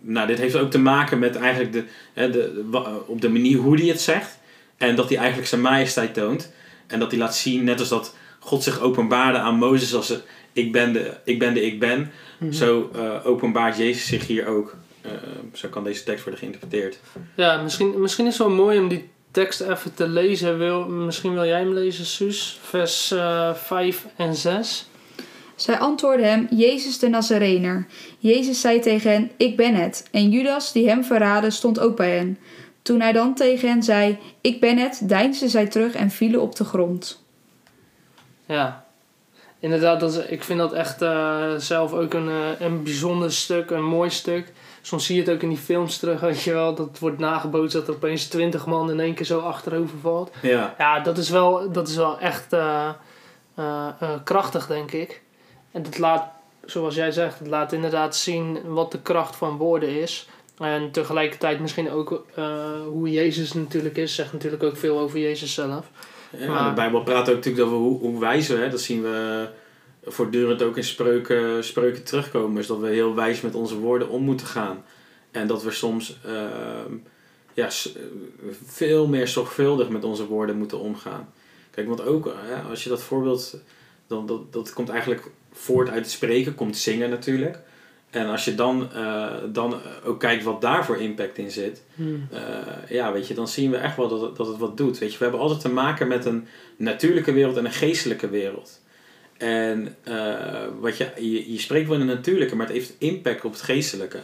nou, 0.00 0.26
dit 0.26 0.38
heeft 0.38 0.56
ook 0.56 0.70
te 0.70 0.78
maken 0.78 1.18
met 1.18 1.36
eigenlijk 1.36 1.72
de, 1.72 1.84
de, 2.14 2.64
op 3.06 3.20
de 3.20 3.28
manier 3.28 3.58
hoe 3.58 3.78
hij 3.78 3.86
het 3.86 4.00
zegt. 4.00 4.38
En 4.76 4.96
dat 4.96 5.08
hij 5.08 5.18
eigenlijk 5.18 5.48
zijn 5.48 5.60
majesteit 5.60 6.14
toont. 6.14 6.52
En 6.86 6.98
dat 6.98 7.10
hij 7.10 7.20
laat 7.20 7.36
zien, 7.36 7.64
net 7.64 7.80
als 7.80 7.88
dat 7.88 8.14
God 8.38 8.62
zich 8.62 8.80
openbaarde 8.80 9.38
aan 9.38 9.54
Mozes 9.54 9.94
als 9.94 10.14
ik 10.52 10.72
ben 10.72 10.92
de 10.92 11.12
ik 11.24 11.38
ben. 11.38 11.54
De 11.54 11.66
ik 11.66 11.78
ben. 11.80 11.98
Mm 11.98 12.08
-hmm. 12.38 12.52
Zo 12.52 12.90
openbaart 13.24 13.76
Jezus 13.76 14.06
zich 14.06 14.26
hier 14.26 14.46
ook. 14.46 14.76
Uh, 15.06 15.12
zo 15.52 15.68
kan 15.68 15.84
deze 15.84 16.02
tekst 16.02 16.22
worden 16.22 16.40
geïnterpreteerd. 16.40 16.98
Ja, 17.34 17.62
misschien, 17.62 18.00
misschien 18.00 18.26
is 18.26 18.38
het 18.38 18.46
wel 18.46 18.56
mooi 18.56 18.78
om 18.78 18.88
die 18.88 19.08
tekst 19.30 19.60
even 19.60 19.94
te 19.94 20.08
lezen. 20.08 20.58
Wil, 20.58 20.86
misschien 20.88 21.34
wil 21.34 21.44
jij 21.44 21.58
hem 21.58 21.72
lezen, 21.72 22.04
Suus. 22.06 22.58
Vers 22.62 23.12
uh, 23.12 23.54
5 23.54 24.06
en 24.16 24.34
6. 24.34 24.86
Zij 25.56 25.78
antwoordde 25.78 26.26
hem, 26.26 26.46
Jezus 26.50 26.98
de 26.98 27.08
Nazarener. 27.08 27.86
Jezus 28.18 28.60
zei 28.60 28.80
tegen 28.80 29.10
hen, 29.10 29.30
ik 29.36 29.56
ben 29.56 29.74
het. 29.74 30.08
En 30.10 30.30
Judas, 30.30 30.72
die 30.72 30.88
hem 30.88 31.04
verraadde, 31.04 31.50
stond 31.50 31.80
ook 31.80 31.96
bij 31.96 32.16
hen. 32.16 32.38
Toen 32.82 33.00
hij 33.00 33.12
dan 33.12 33.34
tegen 33.34 33.68
hen 33.68 33.82
zei, 33.82 34.18
ik 34.40 34.60
ben 34.60 34.78
het, 34.78 35.00
deinsden 35.02 35.48
zij 35.48 35.66
terug 35.66 35.94
en 35.94 36.10
vielen 36.10 36.40
op 36.40 36.56
de 36.56 36.64
grond. 36.64 37.24
Ja, 38.46 38.84
inderdaad, 39.58 40.00
dat 40.00 40.10
is, 40.12 40.26
ik 40.26 40.44
vind 40.44 40.58
dat 40.58 40.72
echt 40.72 41.02
uh, 41.02 41.54
zelf 41.56 41.92
ook 41.92 42.14
een, 42.14 42.28
uh, 42.28 42.60
een 42.60 42.82
bijzonder 42.82 43.32
stuk, 43.32 43.70
een 43.70 43.84
mooi 43.84 44.10
stuk. 44.10 44.52
Soms 44.82 45.06
zie 45.06 45.16
je 45.16 45.22
het 45.22 45.30
ook 45.30 45.42
in 45.42 45.48
die 45.48 45.58
films 45.58 45.98
terug, 45.98 46.20
weet 46.20 46.42
je 46.42 46.52
wel. 46.52 46.74
Dat 46.74 46.98
wordt 46.98 47.18
nagebootst 47.18 47.76
dat 47.76 47.88
er 47.88 47.94
opeens 47.94 48.26
twintig 48.26 48.66
man 48.66 48.90
in 48.90 49.00
één 49.00 49.14
keer 49.14 49.26
zo 49.26 49.38
achterover 49.38 49.98
valt. 49.98 50.30
Ja, 50.42 50.74
ja 50.78 51.00
dat, 51.00 51.18
is 51.18 51.30
wel, 51.30 51.72
dat 51.72 51.88
is 51.88 51.96
wel 51.96 52.18
echt 52.18 52.52
uh, 52.52 52.88
uh, 53.58 53.86
uh, 54.02 54.10
krachtig, 54.24 54.66
denk 54.66 54.92
ik. 54.92 55.22
En 55.70 55.82
dat 55.82 55.98
laat, 55.98 56.28
zoals 56.64 56.94
jij 56.94 57.10
zegt, 57.10 57.38
het 57.38 57.48
laat 57.48 57.72
inderdaad 57.72 58.16
zien 58.16 58.72
wat 58.72 58.92
de 58.92 59.02
kracht 59.02 59.36
van 59.36 59.56
woorden 59.56 60.00
is. 60.00 60.28
En 60.58 60.90
tegelijkertijd 60.90 61.60
misschien 61.60 61.90
ook 61.90 62.24
hoe 62.86 63.10
Jezus 63.10 63.52
natuurlijk 63.52 63.96
is. 63.96 64.14
Zegt 64.14 64.32
natuurlijk 64.32 64.62
ook 64.62 64.76
veel 64.76 64.98
over 64.98 65.18
Jezus 65.18 65.54
zelf. 65.54 65.90
Ja, 66.30 66.52
maar, 66.52 66.68
de 66.68 66.74
Bijbel 66.74 67.02
praat 67.02 67.28
ook 67.28 67.34
natuurlijk 67.34 67.64
over 67.64 67.76
hoe, 67.76 67.98
hoe 67.98 68.20
wijzen, 68.20 68.60
hè. 68.60 68.70
dat 68.70 68.80
zien 68.80 69.02
we 69.02 69.48
voortdurend 70.04 70.62
ook 70.62 70.76
in 70.76 70.84
spreuken, 70.84 71.64
spreuken 71.64 72.04
terugkomen, 72.04 72.60
is 72.60 72.66
dat 72.66 72.78
we 72.78 72.88
heel 72.88 73.14
wijs 73.14 73.40
met 73.40 73.54
onze 73.54 73.78
woorden 73.78 74.08
om 74.08 74.22
moeten 74.22 74.46
gaan. 74.46 74.84
En 75.30 75.46
dat 75.46 75.62
we 75.62 75.70
soms 75.70 76.18
ehm, 76.24 76.94
ja, 77.54 77.68
veel 78.64 79.06
meer 79.06 79.28
zorgvuldig 79.28 79.88
met 79.88 80.04
onze 80.04 80.26
woorden 80.26 80.58
moeten 80.58 80.78
omgaan. 80.78 81.32
Kijk, 81.70 81.86
want 81.86 82.06
ook 82.06 82.26
eh, 82.26 82.68
als 82.70 82.82
je 82.84 82.88
dat 82.88 83.02
voorbeeld, 83.02 83.60
dan, 84.06 84.26
dat, 84.26 84.52
dat 84.52 84.72
komt 84.72 84.88
eigenlijk 84.88 85.30
voort 85.58 85.88
uit 85.88 85.98
het 86.02 86.10
spreken, 86.10 86.54
komt 86.54 86.76
zingen 86.76 87.10
natuurlijk. 87.10 87.58
En 88.10 88.26
als 88.26 88.44
je 88.44 88.54
dan, 88.54 88.92
eh, 88.92 89.32
dan 89.52 89.74
ook 90.04 90.20
kijkt 90.20 90.44
wat 90.44 90.60
daarvoor 90.60 90.96
impact 90.96 91.38
in 91.38 91.50
zit, 91.50 91.82
Hmm. 91.94 92.28
eh, 92.32 92.40
ja, 92.88 93.12
weet 93.12 93.28
je, 93.28 93.34
dan 93.34 93.48
zien 93.48 93.70
we 93.70 93.76
echt 93.76 93.96
wel 93.96 94.08
dat 94.08 94.20
het, 94.20 94.36
dat 94.36 94.46
het 94.46 94.56
wat 94.58 94.76
doet. 94.76 94.98
Weet 94.98 95.12
je, 95.12 95.16
we 95.18 95.22
hebben 95.24 95.40
altijd 95.42 95.60
te 95.60 95.68
maken 95.68 96.08
met 96.08 96.24
een 96.24 96.46
natuurlijke 96.76 97.32
wereld 97.32 97.56
en 97.56 97.64
een 97.64 97.72
geestelijke 97.72 98.28
wereld. 98.28 98.80
En 99.36 99.96
eh, 100.02 100.66
wat 100.80 100.96
je, 100.96 101.10
je, 101.16 101.52
je 101.52 101.58
spreekt 101.58 101.86
wel 101.88 101.94
in 101.96 102.00
een 102.08 102.14
natuurlijke, 102.16 102.56
maar 102.56 102.66
het 102.66 102.74
heeft 102.76 102.94
impact 102.98 103.44
op 103.44 103.52
het 103.52 103.62
geestelijke. 103.62 104.18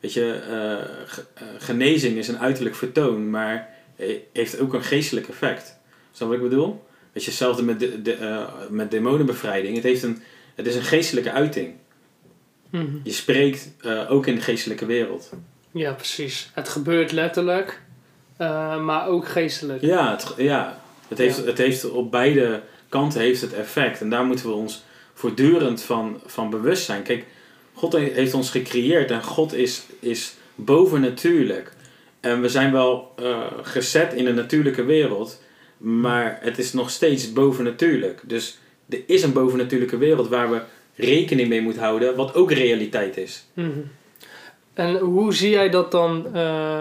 Weet 0.00 0.12
je, 0.12 0.40
ge- 1.06 1.24
genezing 1.58 2.16
is 2.16 2.28
een 2.28 2.38
uiterlijk 2.38 2.74
vertoon, 2.76 3.30
maar 3.30 3.68
he- 3.96 4.24
heeft 4.32 4.60
ook 4.60 4.74
een 4.74 4.82
geestelijk 4.84 5.28
effect. 5.28 5.78
Snap 6.12 6.30
je 6.30 6.36
wat 6.36 6.44
ik 6.44 6.50
bedoel? 6.50 6.84
Weet 7.12 7.24
je, 7.24 7.30
hetzelfde 7.30 7.62
met, 7.62 7.80
de, 7.80 8.02
de, 8.02 8.12
eh, 8.14 8.44
met 8.68 8.90
demonenbevrijding. 8.90 9.74
Het, 9.74 9.84
heeft 9.84 10.02
een, 10.02 10.22
het 10.54 10.66
is 10.66 10.74
een 10.74 10.82
geestelijke 10.82 11.30
uiting. 11.32 11.74
Mhm. 12.70 12.96
Je 13.02 13.12
spreekt 13.12 13.70
eh, 13.80 14.10
ook 14.10 14.26
in 14.26 14.34
de 14.34 14.40
geestelijke 14.40 14.86
wereld. 14.86 15.30
Ja, 15.70 15.92
precies. 15.92 16.50
Het 16.54 16.68
gebeurt 16.68 17.12
letterlijk, 17.12 17.80
eh, 18.36 18.80
maar 18.84 19.06
ook 19.06 19.28
geestelijk. 19.28 19.80
Ja, 19.82 20.10
het, 20.10 20.34
ja. 20.36 20.80
Het, 21.08 21.18
heeft, 21.18 21.36
Ja. 21.36 21.44
het 21.44 21.58
heeft 21.58 21.90
op 21.90 22.10
beide 22.10 22.62
kanten 22.88 23.20
heeft 23.20 23.40
het 23.40 23.52
effect. 23.52 24.00
En 24.00 24.10
daar 24.10 24.24
moeten 24.24 24.46
we 24.46 24.52
ons 24.52 24.82
voortdurend 25.14 25.82
van, 25.82 26.20
van 26.26 26.50
bewust 26.50 26.84
zijn. 26.84 27.02
Kijk, 27.02 27.24
God 27.72 27.92
he- 27.92 27.98
heeft 28.12 28.34
ons 28.34 28.50
gecreëerd 28.50 29.10
en 29.10 29.22
God 29.22 29.52
is, 29.54 29.82
is 30.00 30.34
bovennatuurlijk. 30.54 31.72
En 32.20 32.40
we 32.40 32.48
zijn 32.48 32.72
wel 32.72 33.14
gezet 33.62 34.12
in 34.12 34.26
een 34.26 34.34
natuurlijke 34.34 34.84
wereld, 34.84 35.42
maar 35.80 36.38
het 36.40 36.58
is 36.58 36.72
nog 36.72 36.90
steeds 36.90 37.32
bovennatuurlijk. 37.32 38.20
Dus 38.24 38.58
er 38.88 39.02
is 39.06 39.22
een 39.22 39.32
bovennatuurlijke 39.32 39.96
wereld 39.96 40.28
waar 40.28 40.50
we 40.50 40.60
rekening 40.94 41.48
mee 41.48 41.60
moeten 41.60 41.82
houden, 41.82 42.16
wat 42.16 42.34
ook 42.34 42.52
realiteit 42.52 43.16
is. 43.16 43.46
Mhm. 43.54 43.68
En 44.74 44.96
hoe 44.96 45.34
zie 45.34 45.50
jij 45.50 45.70
dat 45.70 45.90
dan 45.90 46.34
eh, 46.34 46.80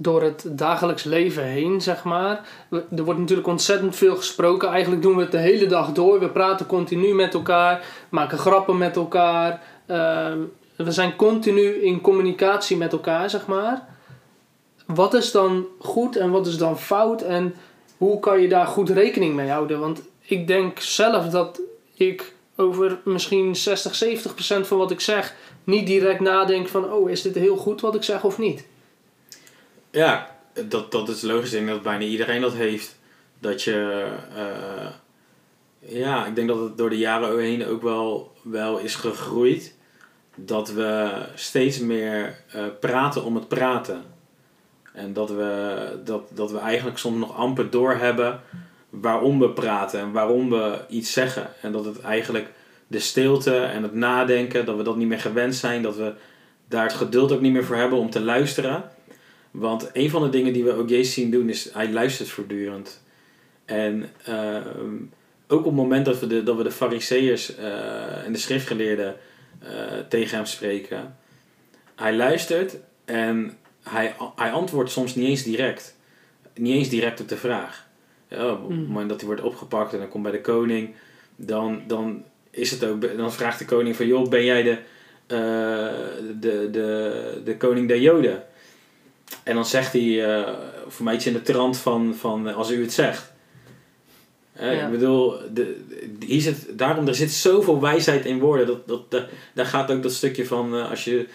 door 0.00 0.22
het 0.22 0.44
dagelijks 0.48 1.04
leven 1.04 1.44
heen, 1.44 1.80
zeg 1.80 2.04
maar? 2.04 2.48
Er 2.70 3.04
wordt 3.04 3.20
natuurlijk 3.20 3.48
ontzettend 3.48 3.96
veel 3.96 4.16
gesproken. 4.16 4.68
Eigenlijk 4.68 5.02
doen 5.02 5.16
we 5.16 5.22
het 5.22 5.32
de 5.32 5.38
hele 5.38 5.66
dag 5.66 5.92
door. 5.92 6.20
We 6.20 6.28
praten 6.28 6.66
continu 6.66 7.14
met 7.14 7.34
elkaar, 7.34 7.84
maken 8.08 8.38
grappen 8.38 8.78
met 8.78 8.96
elkaar. 8.96 9.62
Ehm, 9.86 10.38
we 10.76 10.92
zijn 10.92 11.16
continu 11.16 11.82
in 11.82 12.00
communicatie 12.00 12.76
met 12.76 12.92
elkaar, 12.92 13.30
zeg 13.30 13.46
maar. 13.46 13.88
Wat 14.94 15.14
is 15.14 15.30
dan 15.30 15.66
goed 15.78 16.16
en 16.16 16.30
wat 16.30 16.46
is 16.46 16.56
dan 16.56 16.78
fout? 16.78 17.22
En 17.22 17.54
hoe 17.96 18.20
kan 18.20 18.40
je 18.40 18.48
daar 18.48 18.66
goed 18.66 18.90
rekening 18.90 19.34
mee 19.34 19.48
houden? 19.48 19.80
Want 19.80 20.02
ik 20.20 20.46
denk 20.46 20.80
zelf 20.80 21.26
dat 21.26 21.60
ik 21.94 22.34
over 22.56 22.98
misschien 23.04 23.56
60, 23.56 23.94
70 23.94 24.34
procent 24.34 24.66
van 24.66 24.78
wat 24.78 24.90
ik 24.90 25.00
zeg 25.00 25.34
niet 25.64 25.86
direct 25.86 26.20
nadenk 26.20 26.68
van, 26.68 26.92
oh, 26.92 27.10
is 27.10 27.22
dit 27.22 27.34
heel 27.34 27.56
goed 27.56 27.80
wat 27.80 27.94
ik 27.94 28.02
zeg 28.02 28.24
of 28.24 28.38
niet? 28.38 28.66
Ja, 29.90 30.36
dat, 30.68 30.92
dat 30.92 31.08
is 31.08 31.22
logisch. 31.22 31.52
Ik 31.52 31.58
denk 31.58 31.68
dat 31.68 31.82
bijna 31.82 32.04
iedereen 32.04 32.40
dat 32.40 32.54
heeft. 32.54 32.98
Dat 33.38 33.62
je... 33.62 34.06
eh, 34.34 34.90
ja, 35.78 36.26
ik 36.26 36.34
denk 36.34 36.48
dat 36.48 36.60
het 36.60 36.78
door 36.78 36.90
de 36.90 36.98
jaren 36.98 37.38
heen 37.38 37.66
ook 37.66 37.82
wel, 37.82 38.32
wel 38.42 38.78
is 38.78 38.94
gegroeid. 38.94 39.74
Dat 40.34 40.72
we 40.72 41.10
steeds 41.34 41.78
meer 41.78 42.44
eh, 42.52 42.64
praten 42.80 43.24
om 43.24 43.34
het 43.34 43.48
praten. 43.48 44.04
En 44.92 45.12
dat 45.12 45.30
we, 45.30 46.00
dat, 46.04 46.28
dat 46.34 46.50
we 46.50 46.58
eigenlijk 46.58 46.98
soms 46.98 47.18
nog 47.18 47.36
amper 47.36 47.70
doorhebben 47.70 48.40
waarom 48.90 49.38
we 49.38 49.50
praten 49.50 50.00
en 50.00 50.12
waarom 50.12 50.50
we 50.50 50.78
iets 50.88 51.12
zeggen. 51.12 51.46
En 51.62 51.72
dat 51.72 51.84
het 51.84 52.00
eigenlijk 52.00 52.48
de 52.86 52.98
stilte 52.98 53.56
en 53.56 53.82
het 53.82 53.94
nadenken, 53.94 54.64
dat 54.64 54.76
we 54.76 54.82
dat 54.82 54.96
niet 54.96 55.08
meer 55.08 55.20
gewend 55.20 55.54
zijn. 55.54 55.82
Dat 55.82 55.96
we 55.96 56.12
daar 56.68 56.84
het 56.84 56.92
geduld 56.92 57.32
ook 57.32 57.40
niet 57.40 57.52
meer 57.52 57.64
voor 57.64 57.76
hebben 57.76 57.98
om 57.98 58.10
te 58.10 58.20
luisteren. 58.20 58.90
Want 59.50 59.90
een 59.92 60.10
van 60.10 60.22
de 60.22 60.28
dingen 60.28 60.52
die 60.52 60.64
we 60.64 60.72
ook 60.72 60.88
Jezus 60.88 61.14
zien 61.14 61.30
doen 61.30 61.48
is, 61.48 61.72
hij 61.72 61.92
luistert 61.92 62.28
voortdurend. 62.28 63.02
En 63.64 64.10
ehm, 64.24 64.94
ook 65.46 65.58
op 65.58 65.64
het 65.64 65.74
moment 65.74 66.04
dat 66.04 66.20
we 66.20 66.26
de, 66.26 66.42
dat 66.42 66.56
we 66.56 66.62
de 66.62 66.70
fariseërs 66.70 67.56
eh, 67.56 68.24
en 68.24 68.32
de 68.32 68.38
schriftgeleerden 68.38 69.16
eh, 69.58 69.70
tegen 70.08 70.36
hem 70.36 70.46
spreken. 70.46 71.16
Hij 71.94 72.16
luistert 72.16 72.76
en 73.04 73.58
hij, 73.82 74.14
hij 74.36 74.50
antwoordt 74.50 74.90
soms 74.90 75.14
niet 75.14 75.28
eens 75.28 75.42
direct. 75.42 75.96
Niet 76.54 76.74
eens 76.74 76.88
direct 76.88 77.20
op 77.20 77.28
de 77.28 77.36
vraag. 77.36 77.86
Ja, 78.28 78.50
op 78.52 78.68
het 78.68 78.78
Mm. 78.78 78.84
moment 78.86 79.08
dat 79.08 79.18
hij 79.18 79.26
wordt 79.28 79.42
opgepakt 79.42 79.92
en 79.92 79.98
dan 79.98 80.08
komt 80.08 80.22
bij 80.22 80.32
de 80.32 80.40
koning, 80.40 80.94
dan, 81.36 81.82
dan, 81.86 82.24
is 82.50 82.70
het 82.70 82.84
ook, 82.84 83.16
dan 83.16 83.32
vraagt 83.32 83.58
de 83.58 83.64
koning 83.64 83.96
van, 83.96 84.06
joh, 84.06 84.28
ben 84.28 84.44
jij 84.44 84.62
de, 84.62 84.70
eh, 85.26 85.36
de, 86.40 86.68
de, 86.70 87.40
de 87.44 87.56
koning 87.56 87.88
der 87.88 88.00
Joden? 88.00 88.42
En 89.42 89.54
dan 89.54 89.66
zegt 89.66 89.92
hij, 89.92 90.34
eh, 90.36 90.52
voor 90.88 91.04
mij 91.04 91.14
iets 91.14 91.26
in 91.26 91.32
de 91.32 91.42
trant 91.42 91.76
van, 91.78 92.14
van 92.14 92.48
eh, 92.48 92.56
als 92.56 92.70
u 92.70 92.80
het 92.82 92.92
zegt. 92.92 93.32
Ja. 94.58 94.70
Ik 94.70 94.90
bedoel, 94.90 95.30
de, 95.52 95.84
de- 95.88 96.26
hier 96.26 96.40
zit, 96.40 96.78
daarom, 96.78 97.08
er 97.08 97.14
zit 97.14 97.30
zoveel 97.32 97.80
wijsheid 97.80 98.24
in 98.24 98.38
woorden. 98.38 98.66
Dat, 98.66 98.88
dat, 98.88 99.10
da- 99.10 99.26
daar 99.54 99.66
gaat 99.66 99.90
ook 99.90 100.02
dat 100.02 100.12
stukje 100.12 100.46
van, 100.46 100.88
als 100.88 101.04
je 101.04 101.26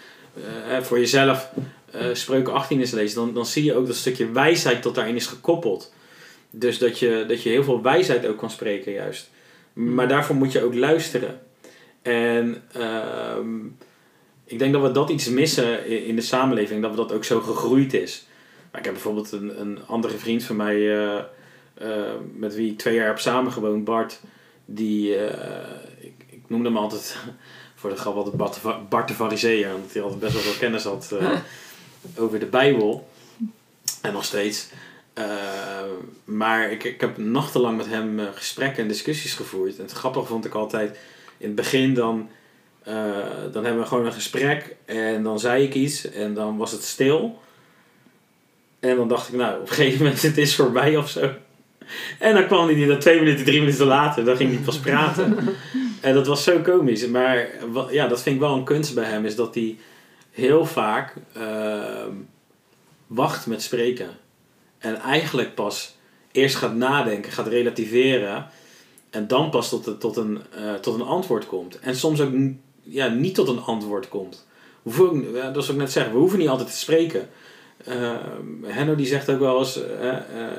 voor 0.82 0.98
jezelf 0.98 1.50
eh, 1.90 2.06
Spreuken 2.12 2.52
18 2.52 2.80
eens 2.80 2.90
leest, 2.90 3.14
dan, 3.14 3.34
dan 3.34 3.46
zie 3.46 3.64
je 3.64 3.74
ook 3.74 3.86
dat 3.86 3.96
stukje 3.96 4.30
wijsheid 4.30 4.82
dat 4.82 4.94
daarin 4.94 5.16
is 5.16 5.26
gekoppeld. 5.26 5.92
Dus 6.50 6.78
dat 6.78 6.98
je, 6.98 7.24
dat 7.28 7.42
je 7.42 7.48
heel 7.48 7.64
veel 7.64 7.82
wijsheid 7.82 8.26
ook 8.26 8.38
kan 8.38 8.50
spreken 8.50 8.92
juist. 8.92 9.30
Maar 9.72 10.08
daarvoor 10.08 10.36
moet 10.36 10.52
je 10.52 10.62
ook 10.62 10.74
luisteren. 10.74 11.40
En 12.02 12.62
ehm, 12.72 13.64
ik 14.44 14.58
denk 14.58 14.72
dat 14.72 14.82
we 14.82 14.90
dat 14.90 15.10
iets 15.10 15.28
missen 15.28 15.86
in 16.06 16.16
de 16.16 16.22
samenleving, 16.22 16.82
dat 16.82 16.90
we 16.90 16.96
dat 16.96 17.12
ook 17.12 17.24
zo 17.24 17.40
gegroeid 17.40 17.94
is. 17.94 18.26
Maar 18.70 18.80
ik 18.80 18.86
heb 18.86 18.94
bijvoorbeeld 18.94 19.32
een, 19.32 19.60
een 19.60 19.78
andere 19.86 20.18
vriend 20.18 20.42
van 20.44 20.56
mij, 20.56 20.96
eh, 20.96 21.18
eh, 21.74 22.12
met 22.34 22.54
wie 22.54 22.70
ik 22.70 22.78
twee 22.78 22.94
jaar 22.94 23.06
heb 23.06 23.18
samengewoond, 23.18 23.84
Bart. 23.84 24.20
Die, 24.64 25.14
ik, 26.00 26.14
ik 26.26 26.42
noemde 26.46 26.68
hem 26.68 26.76
altijd 26.76 27.16
voor 27.74 27.90
de 27.90 27.96
grap 27.96 28.16
altijd 28.16 28.36
Bart 28.36 28.54
de, 28.54 28.74
Bart 28.88 29.10
omdat 29.20 29.92
hij 29.92 30.02
altijd 30.02 30.20
best 30.20 30.32
wel 30.32 30.42
veel 30.42 30.58
kennis 30.58 30.84
had 30.84 31.12
over 32.16 32.38
de 32.38 32.46
Bijbel. 32.46 33.08
En 34.02 34.12
nog 34.12 34.24
steeds. 34.24 34.68
Eh, 35.16 35.24
maar 36.24 36.70
ik, 36.70 36.84
ik 36.84 37.00
heb 37.00 37.16
nachtenlang 37.16 37.76
met 37.76 37.86
hem 37.86 38.20
eh, 38.20 38.26
gesprekken 38.34 38.82
en 38.82 38.88
discussies 38.88 39.34
gevoerd. 39.34 39.76
En 39.76 39.82
het 39.82 39.92
grappige 39.92 40.26
vond 40.26 40.44
ik 40.44 40.54
altijd, 40.54 40.98
in 41.38 41.46
het 41.46 41.54
begin 41.54 41.94
dan, 41.94 42.28
eh, 42.82 42.94
dan 43.52 43.64
hebben 43.64 43.82
we 43.82 43.88
gewoon 43.88 44.06
een 44.06 44.12
gesprek 44.12 44.76
en 44.84 45.22
dan 45.22 45.40
zei 45.40 45.64
ik 45.64 45.74
iets 45.74 46.10
en 46.10 46.34
dan 46.34 46.56
was 46.56 46.72
het 46.72 46.82
stil. 46.82 47.40
En 48.80 48.96
dan 48.96 49.08
dacht 49.08 49.28
ik, 49.28 49.34
nou, 49.34 49.54
op 49.54 49.68
een 49.68 49.74
gegeven 49.74 50.04
moment 50.04 50.22
het 50.22 50.38
is 50.38 50.56
voorbij 50.56 50.96
of 50.96 51.10
zo. 51.10 51.30
En 52.18 52.34
dan 52.34 52.46
kwam 52.46 52.68
hij 52.68 52.86
dan 52.86 52.98
twee 52.98 53.18
minuten, 53.18 53.44
drie 53.44 53.60
minuten 53.60 53.86
later, 53.86 54.24
dan 54.24 54.36
ging 54.36 54.54
hij 54.54 54.62
pas 54.64 54.78
praten. 54.78 55.38
en 56.00 56.14
dat 56.14 56.26
was 56.26 56.44
zo 56.44 56.58
komisch. 56.58 57.06
Maar 57.06 57.48
ja, 57.90 58.06
dat 58.06 58.22
vind 58.22 58.34
ik 58.34 58.40
wel 58.40 58.54
een 58.54 58.64
kunst 58.64 58.94
bij 58.94 59.04
hem, 59.04 59.24
is 59.24 59.36
dat 59.36 59.54
hij 59.54 59.76
heel 60.36 60.66
vaak 60.66 61.14
ehm, 61.32 62.12
wacht 63.06 63.46
met 63.46 63.62
spreken. 63.62 64.08
En 64.78 64.96
eigenlijk 64.96 65.54
pas 65.54 65.96
eerst 66.32 66.56
gaat 66.56 66.74
nadenken, 66.74 67.32
gaat 67.32 67.46
relativeren. 67.46 68.46
En 69.10 69.26
dan 69.26 69.50
pas 69.50 69.68
tot, 69.68 70.00
tot, 70.00 70.16
een, 70.16 70.40
eh, 70.50 70.74
tot 70.74 70.94
een 70.94 71.06
antwoord 71.06 71.46
komt. 71.46 71.78
En 71.78 71.96
soms 71.96 72.20
ook 72.20 72.32
ja, 72.82 73.08
niet 73.08 73.34
tot 73.34 73.48
een 73.48 73.62
antwoord 73.62 74.08
komt. 74.08 74.46
Dat 75.32 75.56
is 75.56 75.70
ook 75.70 75.76
net 75.76 75.92
zeggen, 75.92 76.12
we 76.12 76.18
hoeven 76.18 76.38
niet 76.38 76.48
altijd 76.48 76.68
te 76.68 76.76
spreken. 76.76 77.28
Eh, 77.84 78.14
Henno 78.62 78.94
die 78.94 79.06
zegt 79.06 79.30
ook 79.30 79.38
wel 79.38 79.58
eens, 79.58 79.82
eh, 79.82 80.08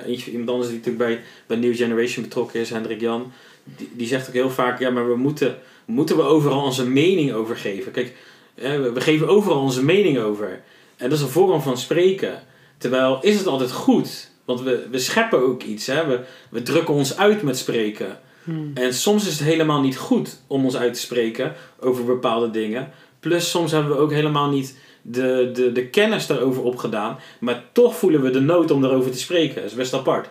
eh, 0.06 0.28
iemand 0.28 0.50
anders 0.50 0.70
die 0.70 0.78
natuurlijk 0.78 0.98
bij, 0.98 1.22
bij 1.48 1.58
New 1.58 1.76
Generation 1.76 2.24
betrokken 2.24 2.60
is, 2.60 2.70
Hendrik 2.70 3.02
Jan, 3.02 3.32
die, 3.64 3.90
die 3.94 4.08
zegt 4.08 4.28
ook 4.28 4.34
heel 4.34 4.50
vaak, 4.50 4.80
ja 4.80 4.90
maar 4.90 5.10
we 5.10 5.16
moeten, 5.16 5.58
moeten 5.86 6.16
we 6.16 6.22
overal 6.22 6.64
onze 6.64 6.88
mening 6.88 7.34
over 7.34 7.58
geven. 7.58 7.92
Kijk, 7.92 8.16
we, 8.58 9.02
geven 9.02 9.28
overal 9.28 9.62
onze 9.62 9.84
mening 9.84 10.20
over. 10.20 10.62
En 10.98 11.10
dat 11.10 11.18
is 11.18 11.24
een 11.24 11.30
vorm 11.30 11.62
van 11.62 11.78
spreken. 11.78 12.44
Terwijl 12.78 13.20
is 13.22 13.38
het 13.38 13.48
altijd 13.48 13.72
goed, 13.72 14.32
want 14.46 14.62
we, 14.62 14.88
we 14.92 15.00
scheppen 15.00 15.40
ook 15.40 15.64
iets. 15.64 15.88
Hè? 15.88 16.06
We, 16.06 16.20
we 16.50 16.62
drukken 16.62 16.94
ons 16.94 17.18
uit 17.18 17.42
met 17.42 17.58
spreken. 17.58 18.20
Hmm. 18.44 18.72
En 18.74 18.94
soms 18.94 19.28
is 19.28 19.40
het 19.40 19.48
helemaal 19.48 19.82
niet 19.82 19.98
goed 19.98 20.42
om 20.48 20.66
ons 20.66 20.78
uit 20.78 20.94
te 20.94 21.00
spreken 21.00 21.54
over 21.80 22.06
bepaalde 22.06 22.50
dingen. 22.50 22.92
Plus 23.20 23.50
soms 23.50 23.72
hebben 23.72 23.92
we 23.92 23.98
ook 23.98 24.12
helemaal 24.12 24.50
niet 24.50 24.78
de, 25.02 25.50
de, 25.54 25.72
de 25.72 25.88
kennis 25.88 26.28
daarover 26.28 26.64
opgedaan. 26.64 27.20
Maar 27.40 27.64
toch 27.72 27.96
voelen 27.96 28.22
we 28.22 28.30
de 28.30 28.40
nood 28.40 28.72
om 28.72 28.82
daarover 28.82 29.12
te 29.12 29.20
spreken. 29.20 29.56
Dat 29.56 29.72
is 29.72 29.74
best 29.74 29.94
apart. 29.94 30.30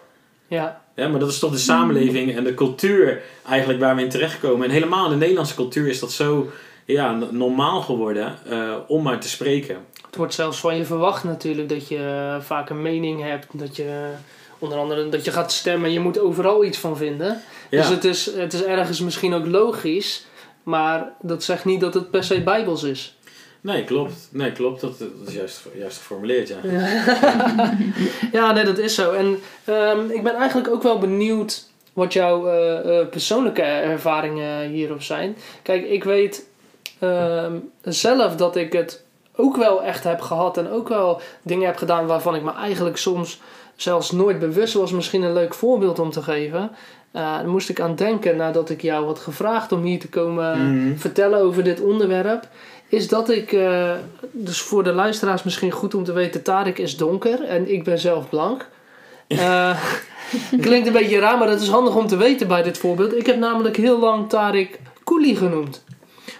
Ja, 0.48 0.82
Ja, 0.94 1.08
maar 1.08 1.20
dat 1.20 1.30
is 1.30 1.38
toch 1.38 1.52
de 1.52 1.58
samenleving 1.58 2.36
en 2.36 2.44
de 2.44 2.54
cultuur 2.54 3.22
eigenlijk 3.46 3.80
waar 3.80 3.96
we 3.96 4.02
in 4.02 4.08
terechtkomen. 4.08 4.66
En 4.66 4.72
helemaal 4.72 5.04
in 5.04 5.10
de 5.10 5.16
Nederlandse 5.16 5.54
cultuur 5.54 5.88
is 5.88 6.00
dat 6.00 6.12
zo 6.12 6.50
ja, 6.86 7.18
normaal 7.30 7.80
geworden 7.82 8.38
eh, 8.48 8.74
om 8.86 9.02
maar 9.02 9.20
te 9.20 9.28
spreken. 9.28 9.76
Het 10.06 10.16
wordt 10.16 10.34
zelfs 10.34 10.60
van 10.60 10.76
je 10.76 10.84
verwacht 10.84 11.24
natuurlijk 11.24 11.68
dat 11.68 11.88
je 11.88 12.32
eh, 12.36 12.44
vaak 12.44 12.70
een 12.70 12.82
mening 12.82 13.22
hebt. 13.22 13.46
Dat 13.52 13.76
je 13.76 14.10
onder 14.58 14.78
andere 14.78 15.08
dat 15.08 15.24
je 15.24 15.32
gaat 15.32 15.52
stemmen. 15.52 15.92
Je 15.92 16.00
moet 16.00 16.18
overal 16.18 16.64
iets 16.64 16.78
van 16.78 16.96
vinden. 16.96 17.42
Ja, 17.70 17.80
Dus 17.80 17.88
het 17.88 18.04
is, 18.04 18.34
het 18.34 18.52
is 18.52 18.64
ergens 18.64 19.00
misschien 19.00 19.34
ook 19.34 19.46
logisch. 19.46 20.26
Maar 20.62 21.12
dat 21.20 21.42
zegt 21.42 21.64
niet 21.64 21.80
dat 21.80 21.94
het 21.94 22.10
per 22.10 22.24
se 22.24 22.40
bijbels 22.42 22.82
is. 22.82 23.16
nee, 23.60 23.84
klopt. 23.84 24.28
Nee, 24.30 24.52
klopt. 24.52 24.80
Dat, 24.80 24.98
dat 24.98 25.08
is 25.26 25.34
juist, 25.34 25.62
juist 25.78 25.96
geformuleerd, 25.96 26.48
ja. 26.48 26.56
Ja, 28.32 28.52
nee, 28.52 28.64
dat 28.64 28.78
is 28.78 28.94
zo. 28.94 29.12
En 29.12 29.38
ehm, 29.64 30.10
ik 30.10 30.22
ben 30.22 30.34
eigenlijk 30.34 30.68
ook 30.68 30.82
wel 30.82 30.98
benieuwd 30.98 31.64
wat 31.92 32.12
jouw 32.12 32.48
eh, 32.48 33.00
eh, 33.00 33.08
persoonlijke 33.08 33.62
ervaringen 33.62 34.68
hierop 34.68 35.02
zijn. 35.02 35.36
Kijk, 35.62 35.88
ik 35.88 36.04
weet 36.04 36.46
ehm, 36.98 37.52
zelf 37.82 38.36
dat 38.36 38.56
ik 38.56 38.72
het 38.72 39.04
ook 39.36 39.56
wel 39.56 39.82
echt 39.82 40.04
heb 40.04 40.20
gehad 40.20 40.56
en 40.58 40.70
ook 40.70 40.88
wel 40.88 41.20
dingen 41.42 41.66
heb 41.66 41.76
gedaan 41.76 42.06
waarvan 42.06 42.34
ik 42.34 42.42
me 42.42 42.52
eigenlijk 42.52 42.96
soms 42.96 43.40
zelfs 43.76 44.10
nooit 44.10 44.38
bewust 44.38 44.74
was. 44.74 44.92
Misschien 44.92 45.22
een 45.22 45.32
leuk 45.32 45.54
voorbeeld 45.54 45.98
om 45.98 46.10
te 46.10 46.22
geven. 46.22 46.70
Eh 47.12 47.22
daar 47.22 47.48
moest 47.48 47.68
ik 47.68 47.80
aan 47.80 47.94
denken 47.94 48.36
nadat 48.36 48.70
ik 48.70 48.82
jou 48.82 49.06
had 49.06 49.18
gevraagd 49.18 49.72
om 49.72 49.82
hier 49.82 49.98
te 50.00 50.08
komen 50.08 50.74
Mhm. 50.74 50.96
vertellen 50.96 51.40
over 51.40 51.64
dit 51.64 51.80
onderwerp. 51.80 52.48
Is 52.88 53.08
dat 53.08 53.30
ik, 53.30 53.52
eh, 53.52 53.92
dus 54.32 54.60
voor 54.60 54.84
de 54.84 54.92
luisteraars 54.92 55.42
misschien 55.42 55.70
goed 55.70 55.94
om 55.94 56.04
te 56.04 56.12
weten, 56.12 56.42
Tarek 56.42 56.78
is 56.78 56.96
donker 56.96 57.44
en 57.44 57.72
ik 57.72 57.84
ben 57.84 57.98
zelf 57.98 58.28
blank. 58.28 58.68
Eh, 59.26 59.78
klinkt 60.60 60.86
een 60.86 60.92
beetje 60.92 61.18
raar, 61.18 61.38
maar 61.38 61.46
dat 61.48 61.60
is 61.60 61.68
handig 61.68 61.94
om 61.96 62.06
te 62.06 62.16
weten 62.16 62.48
bij 62.48 62.62
dit 62.62 62.78
voorbeeld. 62.78 63.16
Ik 63.16 63.26
heb 63.26 63.38
namelijk 63.38 63.76
heel 63.76 63.98
lang 63.98 64.28
Tarek 64.28 64.80
Koeli 65.04 65.36
genoemd. 65.36 65.84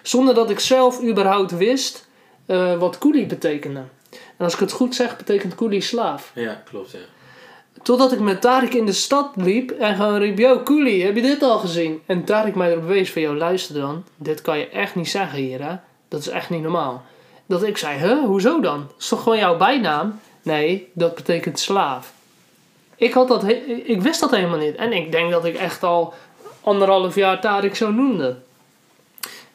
Zonder 0.03 0.35
dat 0.35 0.51
ik 0.51 0.61
zelf 0.61 1.03
überhaupt 1.03 1.57
wist 1.57 2.09
eh, 2.47 2.79
wat 2.79 2.99
Koeli 2.99 3.27
betekende. 3.27 3.83
En 4.11 4.45
als 4.45 4.55
ik 4.55 4.61
het 4.61 4.73
goed 4.73 4.95
zeg, 4.95 5.17
betekent 5.17 5.55
Koeli 5.55 5.81
slaaf. 5.81 6.31
Ja, 6.35 6.63
klopt, 6.71 6.91
ja. 6.91 6.99
Totdat 7.83 8.13
ik 8.13 8.21
met 8.21 8.41
Tarek 8.41 8.75
in 8.75 8.87
de 8.87 8.93
stad 8.93 9.31
liep 9.35 9.71
en 9.71 9.97
gewoon 9.97 10.19
riep: 10.19 10.39
Yo, 10.39 10.59
Koeli, 10.59 11.03
heb 11.03 11.15
je 11.15 11.23
dit 11.23 11.43
al 11.43 11.59
gezien? 11.59 12.03
En 12.07 12.25
Tarek 12.25 12.55
mij 12.55 12.71
erop 12.71 12.87
wees 12.87 13.13
van: 13.13 13.23
Yo, 13.23 13.35
luister 13.35 13.75
dan. 13.75 14.05
Dit 14.17 14.43
kan 14.43 14.59
je 14.59 14.69
echt 14.69 14.95
niet 14.95 15.09
zeggen 15.09 15.39
hier, 15.39 15.63
hè? 15.63 15.77
Dat 16.09 16.21
is 16.21 16.29
echt 16.29 16.51
niet 16.51 16.63
normaal. 16.63 17.03
Dat 17.47 17.63
ik 17.63 17.77
zei: 17.77 17.99
Huh, 17.99 18.25
hoezo 18.25 18.61
dan? 18.61 18.79
Dat 18.79 18.97
is 18.99 19.09
toch 19.09 19.23
gewoon 19.23 19.39
jouw 19.39 19.57
bijnaam? 19.57 20.21
Nee, 20.43 20.91
dat 20.93 21.15
betekent 21.15 21.59
slaaf. 21.59 22.13
Ik, 22.97 23.13
had 23.13 23.29
dat 23.29 23.45
ik 23.85 24.03
wist 24.03 24.21
dat 24.21 24.31
helemaal 24.31 24.59
niet. 24.59 24.75
En 24.75 24.93
ik 24.93 25.13
denk 25.13 25.31
dat 25.31 25.45
ik 25.45 25.57
echt 25.57 25.83
al 25.83 26.15
anderhalf 26.61 27.15
jaar 27.15 27.41
Tarek 27.41 27.77
zo 27.77 27.91
noemde. 27.91 28.37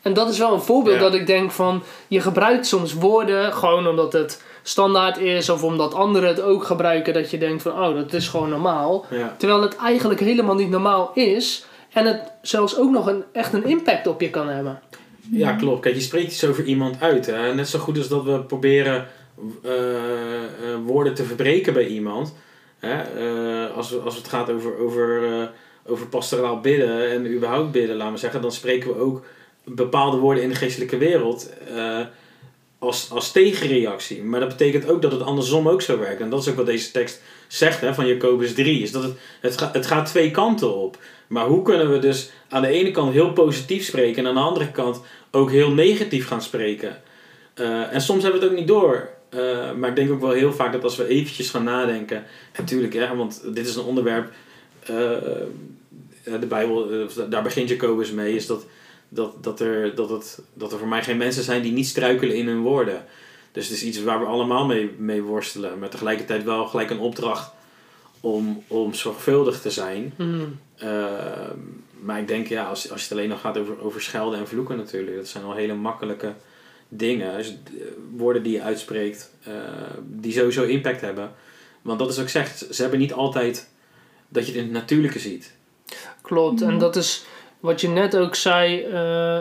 En 0.02 0.14
dat 0.14 0.30
is 0.30 0.38
wel 0.38 0.54
een 0.54 0.62
voorbeeld 0.62 0.96
Ja. 0.96 1.02
dat 1.02 1.14
ik 1.14 1.28
denk 1.28 1.52
van... 1.52 1.84
Je 2.08 2.22
gebruikt 2.22 2.68
soms 2.68 2.94
woorden 2.94 3.54
gewoon 3.54 3.88
omdat 3.88 4.14
het 4.14 4.44
standaard 4.62 5.18
is... 5.18 5.50
of 5.50 5.64
omdat 5.64 5.94
anderen 5.94 6.30
het 6.30 6.42
ook 6.42 6.64
gebruiken... 6.64 7.14
dat 7.14 7.32
je 7.32 7.38
denkt 7.38 7.62
van, 7.62 7.72
oh, 7.72 7.96
dat 7.96 8.14
is 8.14 8.28
gewoon 8.28 8.50
normaal. 8.50 9.06
ja. 9.10 9.36
Terwijl 9.38 9.62
het 9.62 9.76
eigenlijk 9.76 10.20
helemaal 10.20 10.56
niet 10.56 10.70
normaal 10.70 11.12
is... 11.14 11.66
en 11.94 12.06
het 12.06 12.32
zelfs 12.42 12.78
ook 12.78 12.92
nog 12.92 13.08
een, 13.08 13.24
echt 13.34 13.54
een 13.54 13.66
impact 13.66 14.08
op 14.08 14.22
je 14.22 14.30
kan 14.30 14.48
hebben. 14.48 14.80
Ja, 15.32 15.54
klopt. 15.54 15.82
Kijk, 15.82 15.96
je 15.96 16.02
spreekt 16.02 16.32
iets 16.32 16.46
over 16.46 16.64
iemand 16.64 17.02
uit. 17.02 17.26
Hè? 17.26 17.54
Net 17.54 17.70
zo 17.70 17.80
goed 17.80 17.98
als 17.98 18.08
dat 18.08 18.24
we 18.24 18.40
proberen 18.40 19.08
eh, 19.64 19.74
eh, 19.74 20.44
woorden 20.86 21.14
te 21.14 21.24
verbreken 21.24 21.74
bij 21.74 21.88
iemand. 21.88 22.36
Hè? 22.80 23.02
Eh, 23.02 23.76
als, 23.76 24.00
als 24.00 24.16
het 24.16 24.28
gaat 24.28 24.50
over, 24.50 24.78
over, 24.78 25.22
over 25.86 26.08
pastoraal 26.08 26.60
bidden 26.60 27.12
en 27.12 27.34
überhaupt 27.34 27.72
bidden, 27.72 27.96
laten 27.96 28.14
we 28.14 28.20
zeggen, 28.20 28.42
dan 28.42 28.52
spreken 28.52 28.90
we 28.90 29.00
ook 29.00 29.24
bepaalde 29.64 30.18
woorden 30.18 30.44
in 30.44 30.50
de 30.50 30.56
geestelijke 30.56 30.98
wereld 30.98 31.50
eh, 31.76 32.00
als, 32.80 33.12
als 33.12 33.32
tegenreactie. 33.32 34.24
Maar 34.24 34.40
dat 34.40 34.50
betekent 34.50 34.90
ook 34.90 35.02
dat 35.02 35.12
het 35.12 35.22
andersom 35.22 35.70
ook 35.70 35.82
zo 35.82 36.00
werkt. 36.00 36.22
En 36.22 36.30
dat 36.30 36.42
is 36.42 36.50
ook 36.50 36.56
wat 36.56 36.66
deze 36.66 36.92
tekst 36.92 37.22
zegt 37.48 37.82
hè, 37.82 37.94
van 37.94 38.08
Jacobus 38.08 38.54
3. 38.54 38.82
Is 38.82 38.92
dat 38.92 39.04
het, 39.42 39.60
het, 39.72 39.86
gaat 39.86 40.06
twee 40.06 40.32
kanten 40.32 40.76
op. 40.76 40.98
Maar 41.28 41.46
hoe 41.46 41.62
kunnen 41.62 41.92
we 41.92 42.00
dus 42.00 42.32
aan 42.50 42.62
de 42.62 42.68
ene 42.68 42.92
kant 42.92 43.14
heel 43.14 43.34
positief 43.34 43.86
spreken 43.86 44.24
en 44.24 44.28
aan 44.28 44.36
de 44.36 44.42
andere 44.42 44.72
kant 44.72 45.02
ook 45.32 45.52
heel 45.52 45.72
negatief 45.72 46.28
gaan 46.28 46.42
spreken? 46.42 47.02
Eh, 47.54 47.94
en 47.94 48.02
soms 48.02 48.24
hebben 48.24 48.40
we 48.40 48.46
het 48.46 48.56
ook 48.56 48.60
niet 48.60 48.70
door. 48.70 49.10
Eh, 49.30 49.72
maar 49.72 49.90
ik 49.90 49.96
denk 49.96 50.12
ook 50.12 50.22
wel 50.22 50.32
heel 50.32 50.54
vaak 50.54 50.72
dat 50.72 50.84
als 50.84 50.96
we 50.96 51.08
eventjes 51.08 51.50
gaan 51.50 51.64
nadenken. 51.64 52.18
En 52.18 52.26
natuurlijk, 52.58 52.94
hè, 52.94 53.16
want 53.16 53.42
dit 53.54 53.68
is 53.68 53.76
een 53.76 53.84
onderwerp. 53.84 54.32
de 56.24 56.48
Bijbel, 56.48 57.08
daar 57.30 57.44
begint 57.44 57.70
Jacobus 57.70 58.12
mee. 58.12 58.36
Is 58.36 58.48
dat, 58.48 58.66
dat, 59.14 59.44
dat, 59.44 59.60
er, 59.60 59.96
dat, 59.96 60.10
het, 60.10 60.42
dat 60.54 60.72
er 60.72 60.78
voor 60.78 60.88
mij 60.88 61.04
geen 61.04 61.18
mensen 61.18 61.44
zijn 61.44 61.62
die 61.62 61.72
niet 61.72 61.88
struikelen 61.88 62.36
in 62.36 62.48
hun 62.48 62.62
woorden. 62.62 63.06
Dus 63.52 63.68
het 63.68 63.78
is 63.78 63.84
iets 63.84 64.04
waar 64.04 64.20
we 64.20 64.26
allemaal 64.26 64.66
mee, 64.66 64.92
mee 64.98 65.22
worstelen. 65.22 65.80
Maar 65.80 65.90
tegelijkertijd 65.90 66.44
wel 66.44 66.66
gelijk 66.68 66.90
een 66.90 67.00
opdracht 67.00 67.52
om, 68.20 68.64
om 68.68 68.94
zorgvuldig 68.94 69.62
te 69.62 69.70
zijn. 69.70 70.14
Hmm. 70.16 70.60
Ehm, 70.76 71.58
maar 72.00 72.20
ik 72.20 72.28
denk, 72.28 72.48
ja, 72.48 72.64
als, 72.66 72.92
als 72.92 73.02
je 73.02 73.08
het 73.08 73.18
alleen 73.18 73.30
nog 73.30 73.40
gaat 73.42 73.58
over, 73.58 73.82
over 73.84 74.02
schelden 74.02 74.40
en 74.40 74.48
vloeken 74.48 74.78
natuurlijk, 74.78 75.16
dat 75.18 75.28
zijn 75.28 75.44
al 75.44 75.54
hele 75.56 75.74
makkelijke 75.74 76.34
dingen. 76.88 77.38
Dus, 77.38 77.48
eh, 77.50 77.86
woorden 78.16 78.44
die 78.44 78.52
je 78.54 78.62
uitspreekt, 78.62 79.32
eh, 79.44 79.54
die 80.04 80.34
sowieso 80.34 80.64
impact 80.64 81.02
hebben. 81.02 81.32
Want 81.82 82.00
dat 82.00 82.10
is 82.10 82.20
ook 82.20 82.30
zegt, 82.30 82.68
ze 82.72 82.82
hebben 82.82 83.00
niet 83.00 83.14
altijd 83.14 83.70
dat 84.28 84.46
je 84.46 84.52
het 84.52 84.60
in 84.62 84.68
het 84.68 84.74
natuurlijke 84.74 85.20
ziet. 85.20 85.54
Klopt. 86.22 86.62
En 86.62 86.68
Mhm. 86.70 86.80
dat 86.80 86.96
is 86.96 87.26
wat 87.62 87.82
je 87.82 87.88
net 87.90 88.18
ook 88.18 88.36
zei... 88.36 88.84
eh, 88.84 89.40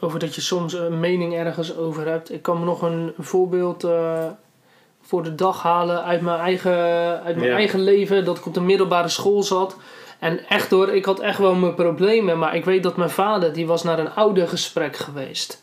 over 0.00 0.18
dat 0.18 0.34
je 0.34 0.40
soms 0.40 0.72
een 0.72 1.00
mening 1.00 1.34
ergens 1.34 1.76
over 1.76 2.06
hebt. 2.08 2.32
Ik 2.32 2.42
kan 2.42 2.58
me 2.58 2.64
nog 2.64 2.82
een 2.82 3.12
voorbeeld 3.18 3.84
eh, 3.84 4.24
voor 5.02 5.22
de 5.22 5.34
dag 5.34 5.62
halen 5.62 6.04
uit 6.04 6.20
mijn 6.20 6.40
eigen, 6.40 6.72
uit 7.22 7.36
mijn 7.36 7.48
Ja. 7.48 7.56
eigen 7.56 7.80
leven. 7.80 8.24
Dat 8.24 8.38
ik 8.38 8.46
op 8.46 8.54
de 8.54 8.60
middelbare 8.60 9.08
school 9.08 9.42
zat. 9.42 9.76
En 10.18 10.48
echt 10.48 10.70
hoor, 10.70 10.88
ik 10.88 11.04
had 11.04 11.20
echt 11.20 11.38
wel 11.38 11.54
mijn 11.54 11.74
problemen. 11.74 12.38
Maar 12.38 12.56
ik 12.56 12.64
weet 12.64 12.82
dat 12.82 12.96
mijn 12.96 13.10
vader, 13.10 13.52
die 13.52 13.66
was 13.66 13.82
naar 13.82 13.98
een 13.98 14.14
oude 14.14 14.46
gesprek 14.46 14.96
geweest. 14.96 15.62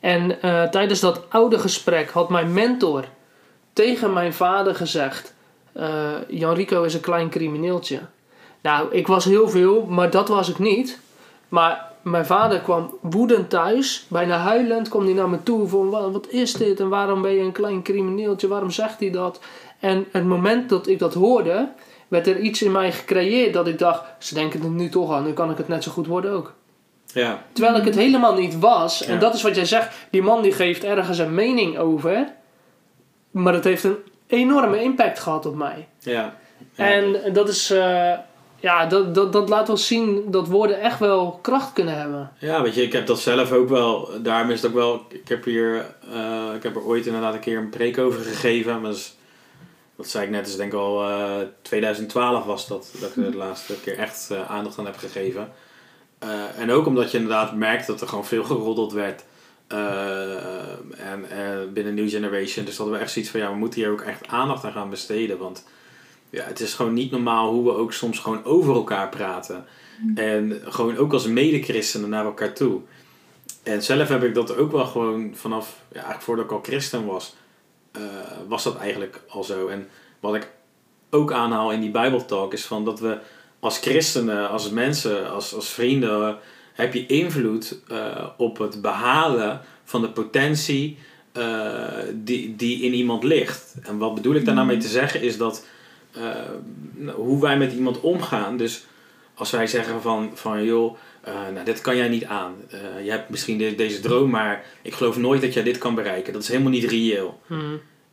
En 0.00 0.42
eh, 0.42 0.62
tijdens 0.62 1.00
dat 1.00 1.22
oude 1.28 1.58
gesprek 1.58 2.10
had 2.10 2.28
mijn 2.28 2.52
mentor 2.52 3.04
tegen 3.72 4.12
mijn 4.12 4.32
vader 4.34 4.74
gezegd... 4.74 5.34
eh, 5.72 5.88
Jan 6.28 6.54
Rico 6.54 6.82
is 6.82 6.94
een 6.94 7.00
klein 7.00 7.30
crimineeltje. 7.30 8.00
Nou, 8.60 8.88
ik 8.94 9.06
was 9.06 9.24
heel 9.24 9.48
veel, 9.48 9.86
maar 9.88 10.10
dat 10.10 10.28
was 10.28 10.48
ik 10.50 10.58
niet. 10.58 10.98
Maar 11.48 11.86
mijn 12.02 12.26
vader 12.26 12.60
kwam 12.60 12.94
woedend 13.00 13.50
thuis, 13.50 14.06
bijna 14.08 14.36
huilend, 14.36 14.88
kwam 14.88 15.04
hij 15.04 15.12
naar 15.14 15.28
me 15.28 15.42
toe 15.42 15.68
van 15.68 15.90
"Wa- 15.90 16.10
wat 16.10 16.28
is 16.28 16.52
dit 16.52 16.80
en 16.80 16.88
waarom 16.88 17.22
ben 17.22 17.30
je 17.32 17.40
een 17.40 17.52
klein 17.52 17.82
crimineeltje, 17.82 18.48
waarom 18.48 18.70
zegt 18.70 19.00
hij 19.00 19.10
dat? 19.10 19.40
En 19.80 20.06
het 20.12 20.24
moment 20.24 20.68
dat 20.68 20.86
ik 20.86 20.98
dat 20.98 21.14
hoorde, 21.14 21.68
werd 22.08 22.26
er 22.26 22.38
iets 22.38 22.62
in 22.62 22.72
mij 22.72 22.92
gecreëerd 22.92 23.52
dat 23.52 23.66
ik 23.66 23.78
dacht, 23.78 24.02
ze 24.18 24.34
denken 24.34 24.62
er 24.62 24.68
nu 24.70 24.88
toch 24.88 25.12
aan, 25.12 25.24
nu 25.24 25.32
kan 25.32 25.50
ik 25.50 25.56
het 25.56 25.68
net 25.68 25.82
zo 25.84 25.90
goed 25.90 26.06
worden 26.06 26.30
ook. 26.32 26.54
Ja, 27.12 27.42
Terwijl 27.52 27.76
ik 27.76 27.84
het 27.84 27.94
helemaal 27.94 28.34
niet 28.34 28.58
was. 28.58 29.04
En 29.04 29.14
Ja. 29.14 29.20
dat 29.20 29.34
is 29.34 29.42
wat 29.42 29.54
jij 29.54 29.64
zegt. 29.64 29.96
Die 30.10 30.22
man 30.22 30.42
die 30.42 30.52
geeft 30.52 30.84
ergens 30.84 31.18
een 31.18 31.34
mening 31.34 31.78
over. 31.78 32.32
Maar 33.30 33.52
het 33.54 33.64
heeft 33.64 33.84
een 33.84 33.96
enorme 34.26 34.82
impact 34.82 35.18
gehad 35.18 35.46
op 35.46 35.54
mij. 35.56 35.88
ja. 35.98 36.34
En 36.74 37.16
dat 37.32 37.48
is... 37.48 37.70
eh, 37.70 38.12
ja, 38.60 38.86
dat, 38.86 39.14
dat, 39.14 39.32
dat 39.32 39.48
laat 39.48 39.66
wel 39.66 39.76
zien 39.76 40.24
dat 40.30 40.48
woorden 40.48 40.80
echt 40.80 40.98
wel 40.98 41.38
kracht 41.42 41.72
kunnen 41.72 41.98
hebben. 41.98 42.30
Ja, 42.38 42.62
weet 42.62 42.74
je, 42.74 42.82
ik 42.82 42.92
heb 42.92 43.06
dat 43.06 43.20
zelf 43.20 43.52
ook 43.52 43.68
wel. 43.68 44.10
Daarom 44.22 44.50
is 44.50 44.62
het 44.62 44.70
ook 44.70 44.76
wel. 44.76 45.06
Ik 45.08 45.28
heb 45.28 45.44
hier. 45.44 45.94
eh, 46.12 46.54
ik 46.54 46.62
heb 46.62 46.76
er 46.76 46.84
ooit 46.84 47.06
inderdaad 47.06 47.34
een 47.34 47.40
keer 47.40 47.58
een 47.58 47.68
preek 47.70 47.98
over 47.98 48.20
gegeven. 48.20 48.80
Maar 48.80 48.90
dat, 48.90 49.14
dat 49.96 50.08
zei 50.08 50.24
ik 50.24 50.30
net, 50.30 50.46
is 50.46 50.56
denk 50.56 50.72
ik 50.72 50.78
al. 50.78 51.08
eh 51.10 51.36
2012 51.62 52.44
was 52.44 52.66
dat. 52.68 52.90
Dat 53.00 53.16
ik 53.16 53.30
de 53.32 53.36
laatste 53.36 53.74
keer 53.84 53.98
echt 53.98 54.28
eh, 54.30 54.50
aandacht 54.50 54.78
aan 54.78 54.84
heb 54.86 54.96
gegeven. 54.96 55.52
Eh, 56.18 56.28
en 56.58 56.70
ook 56.70 56.86
omdat 56.86 57.10
je 57.10 57.18
inderdaad 57.18 57.54
merkt 57.54 57.86
dat 57.86 58.00
er 58.00 58.08
gewoon 58.08 58.26
veel 58.26 58.44
geroddeld 58.44 58.92
werd. 58.92 59.24
Eh, 59.66 61.10
en 61.12 61.30
eh, 61.30 61.58
binnen 61.72 61.94
New 61.94 62.08
Generation. 62.08 62.64
Dus 62.64 62.76
hadden 62.76 62.94
we 62.96 63.00
echt 63.02 63.10
zoiets 63.12 63.30
van 63.30 63.40
ja, 63.40 63.50
we 63.50 63.56
moeten 63.56 63.80
hier 63.80 63.90
ook 63.90 64.00
echt 64.00 64.28
aandacht 64.28 64.64
aan 64.64 64.72
gaan 64.72 64.90
besteden. 64.90 65.38
Want 65.38 65.64
ja, 66.30 66.44
het 66.44 66.60
is 66.60 66.74
gewoon 66.74 66.94
niet 66.94 67.10
normaal 67.10 67.52
hoe 67.52 67.64
we 67.64 67.76
ook 67.76 67.92
soms 67.92 68.18
gewoon 68.18 68.44
over 68.44 68.74
elkaar 68.74 69.08
praten. 69.08 69.64
En 70.14 70.60
gewoon 70.64 70.96
ook 70.96 71.12
als 71.12 71.26
medechristenen 71.26 72.08
naar 72.08 72.24
elkaar 72.24 72.52
toe. 72.52 72.80
En 73.62 73.82
zelf 73.82 74.08
heb 74.08 74.22
ik 74.22 74.34
dat 74.34 74.56
ook 74.56 74.72
wel 74.72 74.84
gewoon 74.84 75.30
vanaf, 75.34 75.80
ja, 75.88 75.94
eigenlijk 75.94 76.22
voordat 76.22 76.44
ik 76.44 76.50
al 76.50 76.62
christen 76.62 77.06
was, 77.06 77.34
eh, 77.92 78.02
was 78.48 78.64
dat 78.64 78.76
eigenlijk 78.76 79.20
al 79.28 79.44
zo. 79.44 79.68
En 79.68 79.88
wat 80.20 80.34
ik 80.34 80.50
ook 81.10 81.32
aanhaal 81.32 81.72
in 81.72 81.80
die 81.80 81.90
Bijbeltalk 81.90 82.52
is 82.52 82.64
van 82.64 82.84
dat 82.84 83.00
we 83.00 83.18
als 83.60 83.78
christenen, 83.78 84.50
als 84.50 84.70
mensen, 84.70 85.30
als, 85.30 85.54
als 85.54 85.68
vrienden, 85.68 86.38
heb 86.72 86.94
je 86.94 87.06
invloed 87.06 87.80
eh, 87.88 88.26
op 88.36 88.58
het 88.58 88.82
behalen 88.82 89.60
van 89.84 90.00
de 90.00 90.10
potentie 90.10 90.98
eh, 91.32 91.86
die, 92.14 92.56
die 92.56 92.82
in 92.82 92.92
iemand 92.92 93.22
ligt. 93.22 93.74
En 93.82 93.98
wat 93.98 94.14
bedoel 94.14 94.34
ik 94.34 94.44
daar 94.44 94.54
nou 94.54 94.66
mee 94.66 94.76
te 94.76 94.88
zeggen 94.88 95.22
is 95.22 95.36
dat 95.36 95.66
eh, 96.12 96.22
nou, 96.94 97.16
hoe 97.16 97.40
wij 97.40 97.58
met 97.58 97.72
iemand 97.72 98.00
omgaan. 98.00 98.56
Dus 98.56 98.84
als 99.34 99.50
wij 99.50 99.66
zeggen 99.66 100.02
van, 100.02 100.30
van 100.34 100.64
joh, 100.64 100.96
eh, 101.20 101.32
nou, 101.52 101.64
dit 101.64 101.80
kan 101.80 101.96
jij 101.96 102.08
niet 102.08 102.24
aan. 102.24 102.54
Eh, 102.70 103.04
je 103.04 103.10
hebt 103.10 103.28
misschien 103.30 103.58
de- 103.58 103.74
deze 103.74 104.00
droom, 104.00 104.30
maar 104.30 104.64
ik 104.82 104.94
geloof 104.94 105.16
nooit 105.16 105.40
dat 105.40 105.54
jij 105.54 105.62
dit 105.62 105.78
kan 105.78 105.94
bereiken. 105.94 106.32
Dat 106.32 106.42
is 106.42 106.48
helemaal 106.48 106.70
niet 106.72 106.90
reëel. 106.90 107.40
Mhm. 107.46 107.62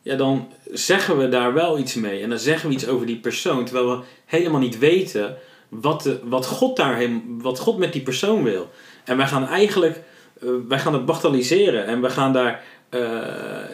Ja, 0.02 0.16
dan 0.16 0.52
zeggen 0.72 1.18
we 1.18 1.30
daar 1.30 1.54
wel 1.54 1.78
iets 1.80 1.94
mee. 1.94 2.22
En 2.22 2.30
dan 2.30 2.40
zeggen 2.40 2.70
we 2.70 2.76
iets 2.76 2.88
over 2.88 3.06
die 3.06 3.20
persoon, 3.20 3.66
terwijl 3.66 3.90
we 3.98 4.04
helemaal 4.26 4.60
niet 4.60 4.80
weten 4.80 5.38
wat, 5.70 6.02
de, 6.04 6.20
wat, 6.24 6.46
God, 6.46 6.78
daar 6.78 7.02
wat 7.38 7.60
God 7.60 7.78
met 7.78 7.94
die 7.94 8.02
persoon 8.02 8.44
wil. 8.44 8.70
En 9.06 9.18
wij 9.18 9.28
gaan 9.28 9.48
eigenlijk, 9.48 10.02
wij 10.68 10.80
gaan 10.80 10.94
het 10.94 11.06
bagatelliseren 11.06 11.86
en 11.86 12.02
we 12.02 12.10
gaan 12.10 12.34
daar 12.34 12.64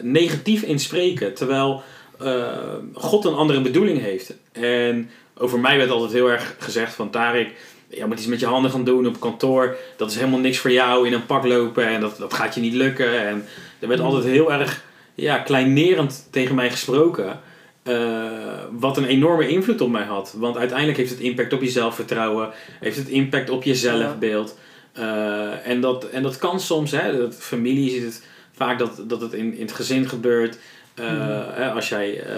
negatief 0.02 0.62
in 0.62 0.78
spreken, 0.78 1.34
terwijl 1.34 1.82
eh, 2.24 2.74
God 2.94 3.24
een 3.24 3.34
andere 3.34 3.60
bedoeling 3.60 4.00
heeft. 4.00 4.34
En 4.52 5.10
over 5.36 5.58
mij 5.58 5.76
werd 5.76 5.90
altijd 5.90 6.12
heel 6.12 6.30
erg 6.30 6.56
gezegd 6.58 6.94
van 6.94 7.10
Tarik, 7.10 7.52
je 7.88 8.06
moet 8.06 8.18
iets 8.18 8.26
met 8.26 8.40
je 8.40 8.46
handen 8.46 8.70
gaan 8.70 8.84
doen 8.84 9.06
op 9.06 9.20
kantoor. 9.20 9.76
Dat 9.96 10.10
is 10.10 10.16
helemaal 10.16 10.38
niks 10.38 10.58
voor 10.58 10.70
jou, 10.72 11.06
in 11.06 11.12
een 11.12 11.26
pak 11.26 11.44
lopen 11.44 11.86
en 11.86 12.00
dat, 12.00 12.16
dat 12.18 12.34
gaat 12.34 12.54
je 12.54 12.60
niet 12.60 12.74
lukken. 12.74 13.26
En 13.26 13.44
er 13.78 13.88
werd 13.88 14.00
altijd 14.00 14.24
heel 14.24 14.52
erg 14.52 14.84
ja, 15.14 15.38
kleinerend 15.38 16.28
tegen 16.30 16.54
mij 16.54 16.70
gesproken. 16.70 17.40
eh, 17.82 18.64
wat 18.70 18.96
een 18.96 19.04
enorme 19.04 19.48
invloed 19.48 19.80
op 19.80 19.90
mij 19.90 20.04
had. 20.04 20.34
Want 20.36 20.56
uiteindelijk 20.56 20.98
heeft 20.98 21.10
het 21.10 21.20
impact 21.20 21.52
op 21.52 21.62
je 21.62 21.70
zelfvertrouwen. 21.70 22.50
Heeft 22.80 22.96
het 22.96 23.08
impact 23.08 23.50
op 23.50 23.62
je 23.62 23.74
zelfbeeld. 23.74 24.58
Eh, 24.92 25.66
en, 25.68 25.80
dat, 25.80 26.04
en 26.04 26.22
dat 26.22 26.38
kan 26.38 26.60
soms. 26.60 26.90
Hè, 26.90 27.16
dat 27.16 27.34
familie 27.34 27.90
ziet 27.90 28.02
het 28.02 28.26
vaak 28.52 28.78
dat, 28.78 29.02
dat 29.06 29.20
het 29.20 29.32
in, 29.32 29.54
in 29.54 29.62
het 29.62 29.72
gezin 29.72 30.08
gebeurt. 30.08 30.58
Eh, 30.94 31.74
als, 31.74 31.88
jij, 31.88 32.20
eh, 32.22 32.36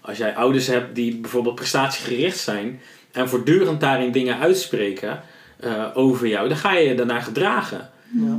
als 0.00 0.18
jij 0.18 0.36
ouders 0.36 0.66
hebt 0.66 0.94
die 0.94 1.16
bijvoorbeeld 1.16 1.54
prestatiegericht 1.54 2.38
zijn. 2.38 2.80
En 3.12 3.28
voortdurend 3.28 3.80
daarin 3.80 4.12
dingen 4.12 4.38
uitspreken 4.38 5.22
eh, 5.60 5.84
over 5.94 6.26
jou. 6.26 6.48
Dan 6.48 6.56
ga 6.56 6.72
je 6.72 6.88
je 6.88 6.94
daarna 6.94 7.20
gedragen. 7.20 7.90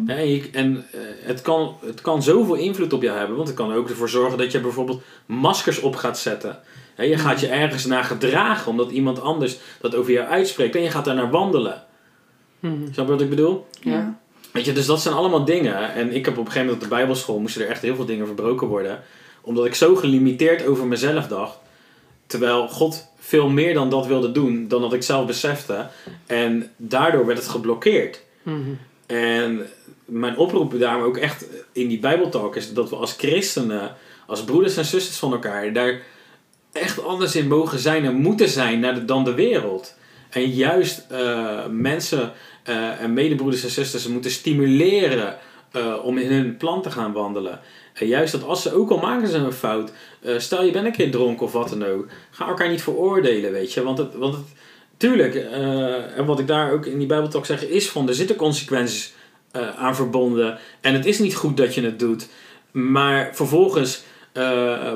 En 0.07 0.27
je- 0.29 0.49
en 0.51 0.85
het, 1.21 1.41
kan, 1.41 1.75
het 1.85 2.01
kan 2.01 2.23
zoveel 2.23 2.55
invloed 2.55 2.93
op 2.93 3.01
jou 3.01 3.17
hebben, 3.17 3.35
want 3.35 3.47
het 3.47 3.57
kan 3.57 3.71
er 3.71 3.77
ook 3.77 3.89
ervoor 3.89 4.09
zorgen 4.09 4.37
dat 4.37 4.51
je 4.51 4.59
bijvoorbeeld 4.59 5.01
maskers 5.25 5.79
op 5.79 5.95
gaat 5.95 6.19
zetten. 6.19 6.59
Hè, 6.95 7.03
je 7.03 7.17
gaat 7.17 7.39
je 7.39 7.47
ergens 7.47 7.85
naar 7.85 8.03
gedragen 8.03 8.71
omdat 8.71 8.91
iemand 8.91 9.21
anders 9.21 9.57
dat 9.81 9.95
over 9.95 10.11
jou 10.11 10.27
uitspreekt 10.27 10.75
en 10.75 10.81
je 10.81 10.89
gaat 10.91 11.05
daar 11.05 11.15
naar 11.15 11.29
wandelen. 11.31 11.83
Mhm. 12.59 12.73
Snap 12.91 13.05
je 13.05 13.11
wat 13.11 13.21
ik 13.21 13.29
bedoel? 13.29 13.67
Ja. 13.81 14.19
Weet 14.51 14.65
je, 14.65 14.73
dus 14.73 14.85
dat 14.85 15.01
zijn 15.01 15.15
allemaal 15.15 15.45
dingen. 15.45 15.93
En 15.93 16.15
ik 16.15 16.25
heb 16.25 16.37
op 16.37 16.45
een 16.45 16.51
gegeven 16.51 16.65
moment 16.65 16.83
op 16.83 16.89
de 16.89 16.95
Bijbelschool 16.95 17.39
moesten 17.39 17.61
er 17.61 17.69
echt 17.69 17.81
heel 17.81 17.95
veel 17.95 18.05
dingen 18.05 18.25
verbroken 18.25 18.67
worden. 18.67 19.03
Omdat 19.41 19.65
ik 19.65 19.75
zo 19.75 19.95
gelimiteerd 19.95 20.65
over 20.65 20.87
mezelf 20.87 21.27
dacht. 21.27 21.57
Terwijl 22.27 22.67
God 22.67 23.07
veel 23.19 23.49
meer 23.49 23.73
dan 23.73 23.89
dat 23.89 24.07
wilde 24.07 24.31
doen 24.31 24.67
dan 24.67 24.81
dat 24.81 24.93
ik 24.93 25.03
zelf 25.03 25.25
besefte. 25.25 25.87
En 26.25 26.71
daardoor 26.77 27.25
werd 27.25 27.37
het 27.37 27.47
geblokkeerd. 27.47 28.21
Mhm. 28.43 28.73
En 29.05 29.67
mijn 30.05 30.37
oproep 30.37 30.79
daarom 30.79 31.03
ook 31.03 31.17
echt 31.17 31.45
in 31.71 31.87
die 31.87 31.99
Bijbeltalk 31.99 32.55
is 32.55 32.73
dat 32.73 32.89
we 32.89 32.95
als 32.95 33.13
christenen, 33.13 33.95
als 34.27 34.43
broeders 34.43 34.77
en 34.77 34.85
zusters 34.85 35.17
van 35.17 35.31
elkaar, 35.31 35.73
daar 35.73 36.01
echt 36.71 37.03
anders 37.03 37.35
in 37.35 37.47
mogen 37.47 37.79
zijn 37.79 38.05
en 38.05 38.15
moeten 38.15 38.49
zijn 38.49 39.05
dan 39.05 39.23
de 39.23 39.33
wereld. 39.33 39.97
En 40.29 40.49
juist 40.49 41.05
eh, 41.09 41.65
mensen 41.71 42.31
eh, 42.69 43.01
en 43.01 43.13
medebroeders 43.13 43.63
en 43.63 43.69
zusters 43.69 44.07
moeten 44.07 44.31
stimuleren 44.31 45.37
eh, 45.71 45.95
om 46.03 46.17
in 46.17 46.31
hun 46.31 46.57
plan 46.57 46.81
te 46.81 46.91
gaan 46.91 47.11
wandelen. 47.11 47.59
En 47.93 48.07
juist 48.07 48.31
dat 48.31 48.43
als 48.43 48.61
ze, 48.61 48.73
ook 48.73 48.89
al 48.89 48.97
maken 48.97 49.27
ze 49.27 49.37
een 49.37 49.53
fout, 49.53 49.91
eh, 50.21 50.37
stel 50.37 50.63
je 50.63 50.71
bent 50.71 50.85
een 50.85 50.91
keer 50.91 51.11
dronken 51.11 51.45
of 51.45 51.51
wat 51.51 51.69
dan 51.69 51.85
ook, 51.85 52.07
ga 52.31 52.47
elkaar 52.47 52.69
niet 52.69 52.81
veroordelen, 52.81 53.51
weet 53.51 53.73
je. 53.73 53.83
Want 53.83 53.97
het, 53.97 54.15
want 54.15 54.35
het 54.35 54.43
tuurlijk, 54.97 55.35
en 56.15 56.25
wat 56.25 56.39
ik 56.39 56.47
daar 56.47 56.71
ook 56.71 56.85
in 56.85 56.97
die 56.97 57.07
Bijbeltalk 57.07 57.45
zeg, 57.45 57.65
is 57.65 57.89
van 57.89 58.07
er 58.07 58.15
zitten 58.15 58.35
consequenties 58.35 59.13
aan 59.77 59.95
verbonden. 59.95 60.57
En 60.81 60.93
het 60.93 61.05
is 61.05 61.19
niet 61.19 61.35
goed 61.35 61.57
dat 61.57 61.75
je 61.75 61.81
het 61.81 61.99
doet. 61.99 62.27
Maar 62.71 63.29
vervolgens 63.33 64.03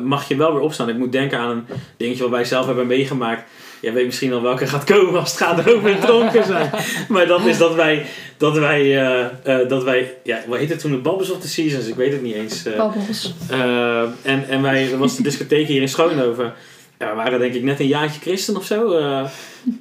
mag 0.01 0.27
je 0.27 0.35
wel 0.35 0.53
weer 0.53 0.61
opstaan. 0.61 0.89
Ik 0.89 0.97
moet 0.97 1.11
denken 1.11 1.39
aan 1.39 1.49
een 1.49 1.65
dingetje 1.97 2.23
wat 2.23 2.31
wij 2.31 2.45
zelf 2.45 2.65
hebben 2.65 2.87
meegemaakt. 2.87 3.49
Jij 3.83 3.93
weet 3.93 4.05
misschien 4.05 4.33
al 4.33 4.41
welke 4.41 4.67
gaat 4.67 4.83
komen 4.83 5.19
als 5.19 5.29
het 5.29 5.39
gaat 5.39 5.73
over 5.73 5.99
dronken 5.99 6.45
zijn. 6.45 6.69
Maar 7.09 7.27
dat 7.27 7.45
is 7.45 7.57
dat 7.57 7.75
wij, 7.75 8.05
dat 8.37 8.57
wij, 8.57 8.81
eh, 8.81 9.25
eh, 9.43 9.69
dat 9.69 9.83
wij, 9.83 10.17
ja, 10.23 10.39
wat 10.47 10.59
heet 10.59 10.69
het 10.69 10.79
toen? 10.79 10.91
De 10.91 10.97
Babbels 10.97 11.31
of 11.31 11.39
the 11.39 11.47
Seasons? 11.47 11.87
Ik 11.87 11.95
weet 11.95 12.11
het 12.11 12.21
niet 12.21 12.33
eens. 12.33 12.63
Babbels. 12.77 13.33
Eh, 13.49 14.01
en, 14.01 14.47
en 14.49 14.61
wij, 14.61 14.91
er 14.91 14.97
was 14.97 15.15
de 15.15 15.23
discotheek 15.23 15.67
hier 15.67 15.81
in 15.81 15.89
Schoonhoven. 15.89 16.53
Ja, 16.99 17.09
we 17.09 17.15
waren 17.15 17.39
denk 17.39 17.53
ik 17.53 17.63
net 17.63 17.79
een 17.79 17.87
jaartje 17.87 18.21
christen 18.21 18.57
of 18.57 18.65
zo. 18.65 18.91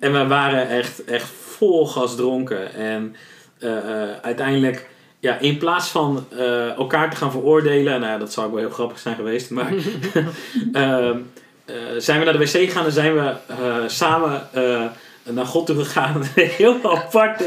en 0.01 0.13
we 0.13 0.27
waren 0.27 0.69
echt, 0.69 1.05
echt 1.05 1.29
vol 1.57 1.87
gas 1.87 2.17
dronken. 2.17 2.75
En 2.75 3.17
uiteindelijk, 4.23 4.89
ja, 5.21 5.39
in 5.39 5.59
plaats 5.59 5.89
van 5.89 6.27
elkaar 6.77 7.11
te 7.11 7.17
gaan 7.17 7.31
veroordelen. 7.31 8.01
Nou, 8.01 8.13
ja, 8.13 8.19
dat 8.19 8.33
zou 8.33 8.47
ook 8.47 8.53
wel 8.53 8.63
heel 8.63 8.73
grappig 8.73 8.99
zijn 8.99 9.17
geweest. 9.17 9.51
Maar 9.51 9.73
ehm, 10.73 10.73
eh, 10.73 11.11
zijn 11.99 12.19
we 12.19 12.25
naar 12.25 12.33
de 12.33 12.39
wc 12.39 12.49
gegaan 12.49 12.85
en 12.85 12.93
zijn 12.93 13.15
we 13.15 13.33
eh, 13.47 13.57
samen 13.87 14.49
eh, 14.53 14.85
naar 15.31 15.47
God 15.47 15.67
toe 15.67 15.77
gegaan. 15.77 16.23
heel 16.35 16.77
apart 16.83 17.43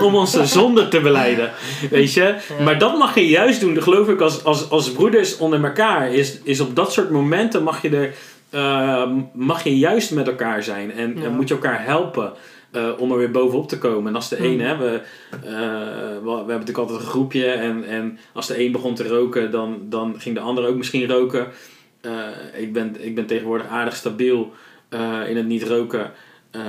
om 0.00 0.14
onze 0.14 0.46
zonde 0.46 0.88
te 0.88 1.00
beleiden. 1.00 1.50
Weet 1.90 2.12
je? 2.14 2.34
Maar 2.64 2.78
dat 2.78 2.98
mag 2.98 3.14
je 3.14 3.28
juist 3.28 3.60
doen, 3.60 3.82
geloof 3.82 4.08
ik, 4.08 4.20
als, 4.20 4.44
als, 4.44 4.70
als 4.70 4.92
broeders 4.92 5.36
onder 5.36 5.64
elkaar. 5.64 6.12
Is, 6.12 6.38
is 6.42 6.60
op 6.60 6.76
dat 6.76 6.92
soort 6.92 7.10
momenten 7.10 7.62
mag 7.62 7.82
je 7.82 7.90
er. 7.90 8.14
eh, 8.50 9.10
mag 9.32 9.64
je 9.64 9.78
juist 9.78 10.10
met 10.10 10.26
elkaar 10.28 10.62
zijn 10.62 10.92
en, 10.92 11.14
Ja. 11.16 11.24
en 11.24 11.32
moet 11.34 11.48
je 11.48 11.54
elkaar 11.54 11.84
helpen 11.84 12.32
eh, 12.72 12.88
om 12.98 13.12
er 13.12 13.18
weer 13.18 13.30
bovenop 13.30 13.68
te 13.68 13.78
komen. 13.78 14.08
En 14.08 14.14
als 14.14 14.28
de 14.28 14.44
een, 14.44 14.60
hè, 14.60 14.76
we, 14.76 15.00
eh, 15.30 15.40
we, 15.40 16.20
we 16.22 16.30
hebben 16.30 16.46
natuurlijk 16.46 16.78
altijd 16.78 17.00
een 17.00 17.06
groepje 17.06 17.46
en, 17.50 17.84
en 17.88 18.18
als 18.32 18.46
de 18.46 18.64
een 18.64 18.72
begon 18.72 18.94
te 18.94 19.08
roken, 19.08 19.50
dan, 19.50 19.78
dan 19.82 20.14
ging 20.18 20.34
de 20.34 20.40
ander 20.40 20.66
ook 20.66 20.76
misschien 20.76 21.10
roken. 21.10 21.46
Eh, 22.00 22.60
ik, 22.62 22.72
ben, 22.72 22.96
ik 22.98 23.14
ben 23.14 23.26
tegenwoordig 23.26 23.66
aardig 23.66 23.96
stabiel 23.96 24.52
eh, 24.88 25.20
in 25.28 25.36
het 25.36 25.46
niet 25.46 25.62
roken. 25.62 26.12
Eh, 26.50 26.60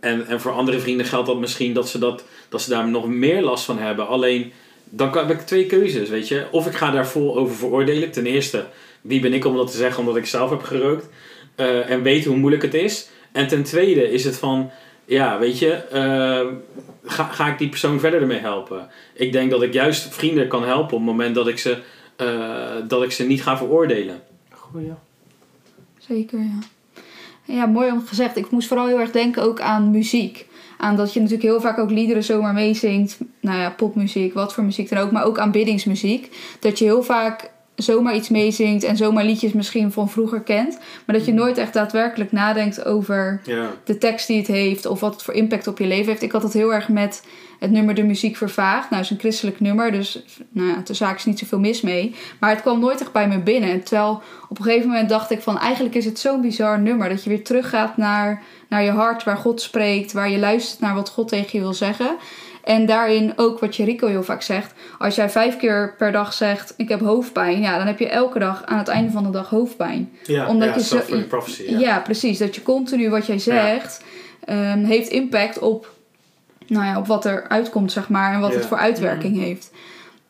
en, 0.00 0.26
en 0.26 0.40
voor 0.40 0.52
andere 0.52 0.78
vrienden 0.78 1.06
geldt 1.06 1.26
dat 1.26 1.38
misschien 1.38 1.72
dat 1.72 1.88
ze, 1.88 1.98
dat, 1.98 2.24
dat 2.48 2.62
ze 2.62 2.70
daar 2.70 2.88
nog 2.88 3.08
meer 3.08 3.42
last 3.42 3.64
van 3.64 3.78
hebben. 3.78 4.06
Alleen, 4.06 4.52
dan 4.84 5.16
heb 5.18 5.30
ik 5.30 5.40
twee 5.40 5.66
keuzes, 5.66 6.08
weet 6.08 6.28
je. 6.28 6.46
Of 6.50 6.66
ik 6.66 6.74
ga 6.74 6.90
daar 6.90 7.08
vol 7.08 7.36
over 7.36 7.56
veroordelen. 7.56 8.10
Ten 8.10 8.26
eerste, 8.26 8.64
wie 9.00 9.20
ben 9.20 9.34
ik 9.34 9.44
om 9.44 9.56
dat 9.56 9.70
te 9.70 9.76
zeggen 9.76 10.00
omdat 10.00 10.16
ik 10.16 10.26
zelf 10.26 10.50
heb 10.50 10.62
gerookt. 10.62 11.08
en 11.86 12.02
weet 12.02 12.24
hoe 12.24 12.36
moeilijk 12.36 12.62
het 12.62 12.74
is. 12.74 13.08
En 13.32 13.48
ten 13.48 13.62
tweede 13.62 14.10
is 14.10 14.24
het 14.24 14.38
van, 14.38 14.70
ja, 15.04 15.38
weet 15.38 15.58
je, 15.58 15.82
ga, 17.04 17.24
ga 17.24 17.48
ik 17.48 17.58
die 17.58 17.68
persoon 17.68 18.00
verder 18.00 18.20
ermee 18.20 18.38
helpen? 18.38 18.88
Ik 19.14 19.32
denk 19.32 19.50
dat 19.50 19.62
ik 19.62 19.72
juist 19.72 20.14
vrienden 20.14 20.48
kan 20.48 20.64
helpen 20.64 20.96
op 20.96 21.06
het 21.06 21.10
moment 21.10 21.34
dat 21.34 21.48
ik 21.48 21.58
ze, 21.58 21.78
eh, 22.18 22.88
dat 22.88 23.02
ik 23.02 23.12
ze 23.12 23.24
niet 23.24 23.42
ga 23.42 23.56
veroordelen. 23.56 24.22
Goeie. 24.50 24.92
Zeker, 25.98 26.38
ja. 26.38 26.58
Ja, 27.44 27.66
mooi 27.66 27.90
om 27.90 28.06
gezegd. 28.06 28.36
Ik 28.36 28.50
moest 28.50 28.68
vooral 28.68 28.86
heel 28.86 29.00
erg 29.00 29.10
denken 29.10 29.42
ook 29.42 29.60
aan 29.60 29.90
muziek. 29.90 30.46
Aan 30.78 30.96
dat 30.96 31.12
je 31.12 31.20
natuurlijk 31.20 31.48
heel 31.48 31.60
vaak 31.60 31.78
ook 31.78 31.90
liederen 31.90 32.24
zomaar 32.24 32.54
meezingt. 32.54 33.18
Nou 33.40 33.58
ja, 33.58 33.70
popmuziek, 33.70 34.34
wat 34.34 34.54
voor 34.54 34.64
muziek 34.64 34.88
dan 34.88 34.98
ook. 34.98 35.10
Maar 35.10 35.24
ook 35.24 35.38
aanbiddingsmuziek. 35.38 36.36
Dat 36.60 36.78
je 36.78 36.84
heel 36.84 37.02
vaak 37.02 37.50
zomaar 37.82 38.14
iets 38.14 38.28
meezingt 38.28 38.84
en 38.84 38.96
zomaar 38.96 39.24
liedjes 39.24 39.52
misschien 39.52 39.92
van 39.92 40.10
vroeger 40.10 40.40
kent. 40.40 40.78
Maar 41.06 41.16
dat 41.16 41.26
je 41.26 41.32
nooit 41.32 41.58
echt 41.58 41.72
daadwerkelijk 41.72 42.32
nadenkt 42.32 42.84
over 42.84 43.40
Ja. 43.44 43.70
de 43.84 43.98
tekst 43.98 44.26
die 44.26 44.38
het 44.38 44.46
heeft 44.46 44.86
of 44.86 45.00
wat 45.00 45.12
het 45.12 45.22
voor 45.22 45.34
impact 45.34 45.66
op 45.66 45.78
je 45.78 45.86
leven 45.86 46.06
heeft. 46.08 46.22
Ik 46.22 46.32
had 46.32 46.42
het 46.42 46.52
heel 46.52 46.74
erg 46.74 46.88
met 46.88 47.22
het 47.58 47.70
nummer 47.70 47.94
De 47.94 48.02
Muziek 48.02 48.36
Vervaagt. 48.36 48.90
Nou, 48.90 48.94
het 49.02 49.04
is 49.04 49.10
een 49.10 49.18
christelijk 49.18 49.60
nummer, 49.60 49.92
dus 49.92 50.24
nou 50.50 50.68
ja, 50.68 50.80
de 50.84 50.94
zaak 50.94 51.16
is 51.16 51.24
niet 51.24 51.38
zoveel 51.38 51.58
mis 51.58 51.80
mee. 51.80 52.14
Maar 52.40 52.50
het 52.50 52.60
kwam 52.60 52.80
nooit 52.80 53.00
echt 53.00 53.12
bij 53.12 53.28
me 53.28 53.38
binnen. 53.38 53.82
Terwijl 53.82 54.22
op 54.48 54.58
een 54.58 54.64
gegeven 54.64 54.88
moment 54.88 55.08
dacht 55.08 55.30
ik 55.30 55.40
van 55.42 55.58
eigenlijk 55.58 55.94
is 55.94 56.04
het 56.04 56.18
zo'n 56.18 56.40
bizar 56.40 56.80
nummer 56.80 57.08
dat 57.08 57.22
je 57.24 57.28
weer 57.30 57.44
teruggaat 57.44 57.96
naar, 57.96 58.42
naar 58.68 58.82
je 58.82 58.90
hart, 58.90 59.24
waar 59.24 59.36
God 59.36 59.60
spreekt, 59.60 60.12
waar 60.12 60.30
je 60.30 60.38
luistert 60.38 60.80
naar 60.80 60.94
wat 60.94 61.08
God 61.08 61.28
tegen 61.28 61.50
je 61.52 61.60
wil 61.64 61.74
zeggen. 61.74 62.16
En 62.68 62.86
daarin 62.86 63.32
ook 63.36 63.58
wat 63.60 63.76
Jericho 63.76 64.06
heel 64.06 64.22
vaak 64.22 64.42
zegt. 64.42 64.72
Als 64.98 65.14
jij 65.14 65.30
vijf 65.30 65.56
keer 65.56 65.94
per 65.98 66.12
dag 66.12 66.32
zegt: 66.32 66.74
Ik 66.76 66.88
heb 66.88 67.00
hoofdpijn. 67.00 67.60
Ja, 67.60 67.78
dan 67.78 67.86
heb 67.86 67.98
je 67.98 68.08
elke 68.08 68.38
dag 68.38 68.62
aan 68.66 68.78
het 68.78 68.88
einde 68.88 69.10
van 69.12 69.22
de 69.22 69.30
dag 69.30 69.48
hoofdpijn. 69.50 70.10
Ja, 70.24 70.46
Omdat 70.48 70.68
ja, 70.68 70.74
je 70.74 70.82
zo- 70.82 71.26
prophecy, 71.28 71.62
Ja. 71.70 71.78
ja. 71.78 71.98
precies. 72.00 72.38
Dat 72.38 72.54
je 72.54 72.62
continu 72.62 73.10
wat 73.10 73.26
jij 73.26 73.38
zegt 73.38 74.04
ehm, 74.44 74.84
heeft 74.84 75.08
impact 75.08 75.58
op, 75.58 75.92
nou 76.66 76.84
ja, 76.84 76.98
op 76.98 77.06
wat 77.06 77.24
er 77.24 77.48
uitkomt, 77.48 77.92
zeg 77.92 78.08
maar. 78.08 78.32
En 78.34 78.40
wat 78.40 78.54
het 78.54 78.66
voor 78.66 78.78
uitwerking 78.78 79.38
heeft. 79.38 79.70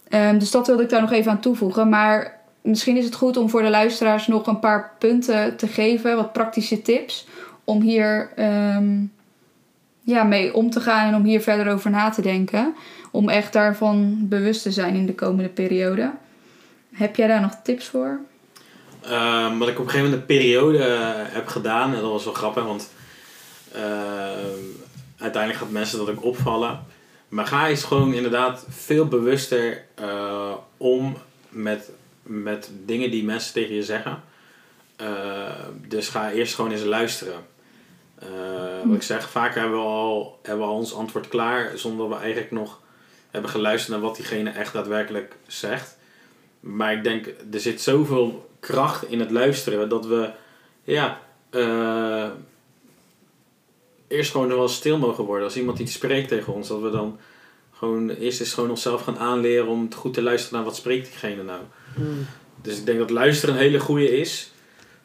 Ehm, 0.09 0.39
dus 0.39 0.51
dat 0.51 0.67
wilde 0.67 0.83
ik 0.83 0.89
daar 0.89 1.01
nog 1.01 1.13
even 1.13 1.31
aan 1.31 1.41
toevoegen. 1.41 1.89
Maar 1.89 2.41
misschien 2.63 2.97
is 2.97 3.05
het 3.05 3.15
goed 3.15 3.37
om 3.37 3.51
voor 3.51 3.63
de 3.63 3.71
luisteraars 3.71 4.27
nog 4.27 4.47
een 4.47 4.59
paar 4.59 4.93
punten 4.99 5.57
te 5.57 5.67
geven. 5.67 6.17
Wat 6.17 6.33
praktische 6.33 6.83
tips. 6.83 7.27
Om 7.65 7.81
hier 7.81 8.31
ehm, 8.37 8.97
ja, 10.09 10.23
mee 10.23 10.55
om 10.55 10.71
te 10.71 10.81
gaan 10.81 11.09
en 11.09 11.15
om 11.15 11.25
hier 11.25 11.41
verder 11.41 11.73
over 11.73 11.91
na 11.91 12.11
te 12.11 12.23
denken. 12.23 12.75
Om 13.11 13.29
echt 13.29 13.53
daarvan 13.53 14.17
bewust 14.29 14.63
te 14.63 14.73
zijn 14.73 14.95
in 14.95 15.07
de 15.07 15.15
komende 15.15 15.49
periode. 15.49 16.13
Heb 16.93 17.17
jij 17.17 17.27
daar 17.27 17.41
nog 17.41 17.55
tips 17.63 17.87
voor? 17.87 18.21
Ehm, 19.03 19.59
wat 19.59 19.69
ik 19.69 19.79
op 19.79 19.85
een 19.85 19.91
gegeven 19.91 20.11
moment 20.11 20.21
een 20.21 20.37
periode 20.37 20.85
eh, 20.85 21.35
heb 21.35 21.47
gedaan, 21.47 21.95
en 21.95 22.01
dat 22.01 22.11
was 22.11 22.25
wel 22.25 22.35
grappig, 22.35 22.65
want 22.65 22.91
ehm, 23.73 24.65
uiteindelijk 25.19 25.63
gaat 25.63 25.71
mensen 25.71 25.99
dat 25.99 26.11
ook 26.11 26.25
opvallen. 26.25 26.81
Maar 27.29 27.47
ga 27.47 27.69
eens 27.69 27.85
gewoon 27.85 28.15
inderdaad 28.15 28.67
veel 28.69 29.07
bewuster 29.07 29.85
eh, 29.95 30.53
om 30.77 31.17
met, 31.49 31.91
met 32.23 32.71
dingen 32.85 33.11
die 33.11 33.25
mensen 33.25 33.53
tegen 33.53 33.75
je 33.75 33.83
zeggen. 33.83 34.23
Eh, 34.97 35.07
dus 35.89 36.09
ga 36.09 36.31
eerst 36.31 36.55
gewoon 36.55 36.71
eens 36.71 36.85
luisteren. 36.85 37.57
Eh, 38.19 38.29
Wat 38.85 38.97
ik 38.97 39.03
zeg, 39.03 39.31
vaak 39.31 39.55
hebben 39.55 39.79
we, 39.79 39.85
al, 39.85 40.39
hebben 40.43 40.65
we 40.67 40.71
al 40.71 40.79
ons 40.79 40.95
antwoord 40.95 41.29
klaar 41.29 41.79
zonder 41.79 42.09
we 42.09 42.15
eigenlijk 42.15 42.51
nog 42.51 42.81
hebben 43.31 43.51
geluisterd 43.51 43.93
naar 43.93 44.07
wat 44.07 44.17
diegene 44.17 44.51
echt 44.51 44.73
daadwerkelijk 44.73 45.37
zegt. 45.47 45.97
Maar 46.61 46.93
ik 46.93 47.05
denk, 47.05 47.27
er 47.53 47.61
zit 47.61 47.81
zoveel 47.81 48.51
kracht 48.61 49.11
in 49.11 49.21
het 49.21 49.31
luisteren 49.31 49.89
dat 49.89 50.07
we, 50.07 50.31
ja, 50.85 51.21
eh, 51.51 52.29
eerst 54.09 54.31
gewoon 54.31 54.49
wel 54.49 54.69
stil 54.69 54.99
mogen 54.99 55.25
worden. 55.25 55.45
Als 55.45 55.57
iemand 55.57 55.79
iets 55.79 55.93
spreekt 55.93 56.29
tegen 56.29 56.53
ons, 56.53 56.69
dat 56.69 56.81
we 56.81 56.91
dan 56.91 57.19
gewoon 57.73 58.11
eerst 58.11 58.41
eens 58.41 58.55
gewoon 58.55 58.71
onszelf 58.71 59.03
gaan 59.03 59.19
aanleren 59.19 59.67
om 59.67 59.95
goed 59.95 60.15
te 60.15 60.23
luisteren 60.23 60.57
naar 60.57 60.67
wat 60.67 60.77
spreekt 60.77 61.07
diegene 61.07 61.43
nou. 61.43 61.61
Hmm. 61.95 62.27
Dus 62.63 62.79
ik 62.79 62.87
denk 62.87 62.99
dat 62.99 63.11
luisteren 63.11 63.55
een 63.55 63.61
hele 63.61 63.81
goede 63.81 64.19
is. 64.19 64.53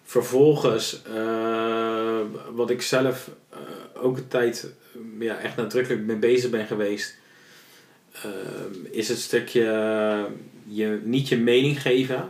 Vervolgens, 0.04 1.02
eh, 1.04 2.20
wat 2.52 2.70
ik 2.70 2.82
zelf 2.82 3.30
eh, 3.50 3.60
ook 4.04 4.18
een 4.18 4.28
tijd 4.28 4.74
ja, 5.20 5.38
echt 5.38 5.56
nadrukkelijk 5.56 6.06
mee 6.06 6.16
bezig 6.16 6.50
ben 6.50 6.66
geweest, 6.66 7.18
eh, 8.12 8.30
is 8.92 9.10
het 9.10 9.20
stukje 9.20 9.64
je, 10.68 11.02
niet 11.04 11.28
je 11.28 11.38
mening 11.38 11.82
geven. 11.82 12.30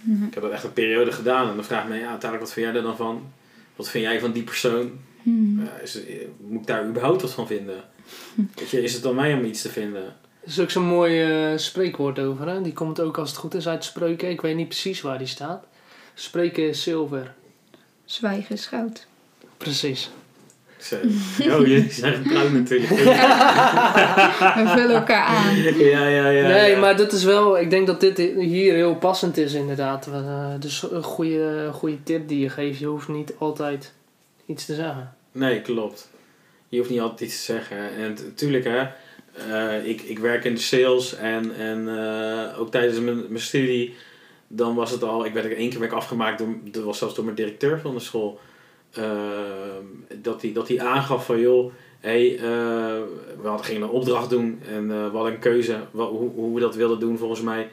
Mhm. 0.00 0.24
Ik 0.24 0.34
heb 0.34 0.42
dat 0.42 0.52
echt 0.52 0.64
een 0.64 0.72
periode 0.72 1.12
gedaan 1.12 1.48
en 1.48 1.54
dan 1.54 1.64
vraag 1.64 1.82
ik 1.82 1.88
me, 1.88 1.94
ja, 1.94 2.08
uiteindelijk, 2.08 2.40
wat 2.40 2.52
vind 2.52 2.66
jij 2.66 2.74
er 2.74 2.82
dan 2.82 2.96
van? 2.96 3.32
Wat 3.76 3.88
vind 3.88 4.04
jij 4.04 4.20
van 4.20 4.32
die 4.32 4.42
persoon? 4.42 5.00
Mhm. 5.22 5.64
Ja, 5.64 5.78
is, 5.78 5.98
moet 6.46 6.60
ik 6.60 6.66
daar 6.66 6.86
überhaupt 6.86 7.22
wat 7.22 7.32
van 7.32 7.46
vinden? 7.46 7.84
Weet 8.54 8.70
je, 8.70 8.82
is 8.82 8.94
het 8.94 9.06
aan 9.06 9.14
mij 9.14 9.34
om 9.34 9.44
iets 9.44 9.62
te 9.62 9.68
vinden? 9.68 10.04
Er 10.04 10.48
is 10.48 10.60
ook 10.60 10.70
zo'n 10.70 10.86
mooi 10.86 11.58
spreekwoord 11.58 12.18
over. 12.18 12.48
Hè? 12.48 12.62
Die 12.62 12.72
komt 12.72 13.00
ook 13.00 13.18
als 13.18 13.30
het 13.30 13.38
goed 13.38 13.54
is 13.54 13.68
uit 13.68 13.84
spreuken. 13.84 14.30
Ik 14.30 14.40
weet 14.40 14.56
niet 14.56 14.68
precies 14.68 15.00
waar 15.00 15.18
die 15.18 15.26
staat. 15.26 15.64
Spreken 16.20 16.68
is 16.68 16.82
zilver. 16.82 17.32
Zwijgen 18.04 18.54
is 18.54 18.66
goud. 18.66 19.06
Precies. 19.56 20.10
Zo. 20.78 20.96
Oh, 21.50 21.66
jullie 21.66 21.90
zijn 21.92 22.14
getrouwd 22.14 22.52
natuurlijk. 22.52 22.90
We 24.58 24.72
vullen 24.76 24.96
elkaar 24.96 25.24
aan. 25.24 25.56
Ja, 25.56 26.06
ja, 26.06 26.28
ja. 26.28 26.48
nee, 26.48 26.70
ja. 26.70 26.78
maar 26.78 26.96
dit 26.96 27.12
is 27.12 27.24
wel... 27.24 27.58
Ik 27.58 27.70
denk 27.70 27.86
dat 27.86 28.00
dit 28.00 28.16
hier 28.36 28.74
heel 28.74 28.94
passend 28.94 29.36
is 29.36 29.52
inderdaad. 29.52 30.06
Eh, 30.06 30.54
dus 30.58 30.82
een 30.90 31.02
goede, 31.02 31.70
goede 31.72 32.02
tip 32.02 32.28
die 32.28 32.40
je 32.40 32.48
geeft. 32.48 32.78
Je 32.78 32.86
hoeft 32.86 33.08
niet 33.08 33.32
altijd 33.38 33.92
iets 34.46 34.64
te 34.64 34.74
zeggen. 34.74 35.14
Nee, 35.32 35.60
klopt. 35.60 36.10
Je 36.68 36.78
hoeft 36.78 36.90
niet 36.90 37.00
altijd 37.00 37.20
iets 37.20 37.36
te 37.36 37.52
zeggen. 37.52 37.94
En 37.94 38.16
natuurlijk, 38.24 38.64
hè, 38.64 38.88
eh, 39.48 39.88
ik, 39.88 40.00
ik 40.02 40.18
werk 40.18 40.44
in 40.44 40.54
de 40.54 40.60
sales 40.60 41.16
en, 41.16 41.54
en 41.56 41.88
eh, 41.88 42.60
ook 42.60 42.70
tijdens 42.70 43.00
mijn, 43.00 43.16
mijn 43.28 43.42
studie, 43.42 43.94
dan 44.52 44.74
was 44.74 44.90
het 44.90 45.02
al, 45.02 45.24
ik 45.24 45.32
werd 45.32 45.46
er 45.46 45.56
één 45.56 45.70
keer 45.70 45.94
afgemaakt, 45.94 46.38
door, 46.38 46.48
dat 46.64 46.82
was 46.82 46.98
zelfs 46.98 47.14
door 47.14 47.24
mijn 47.24 47.36
directeur 47.36 47.80
van 47.80 47.94
de 47.94 48.00
school, 48.00 48.40
Ehm, 48.90 49.84
dat 50.22 50.42
hij 50.42 50.52
dat 50.52 50.78
aangaf 50.78 51.24
van 51.26 51.40
joh, 51.40 51.72
hey, 52.00 52.36
eh, 52.36 52.42
we 53.42 53.48
hadden, 53.48 53.64
gingen 53.66 53.82
een 53.82 53.88
opdracht 53.88 54.30
doen 54.30 54.60
en 54.68 54.90
eh, 54.90 55.10
we 55.10 55.12
hadden 55.16 55.32
een 55.32 55.38
keuze 55.38 55.76
wa- 55.90 56.04
hoe, 56.08 56.30
hoe 56.34 56.54
we 56.54 56.60
dat 56.60 56.74
wilden 56.74 57.00
doen 57.00 57.18
volgens 57.18 57.40
mij. 57.40 57.68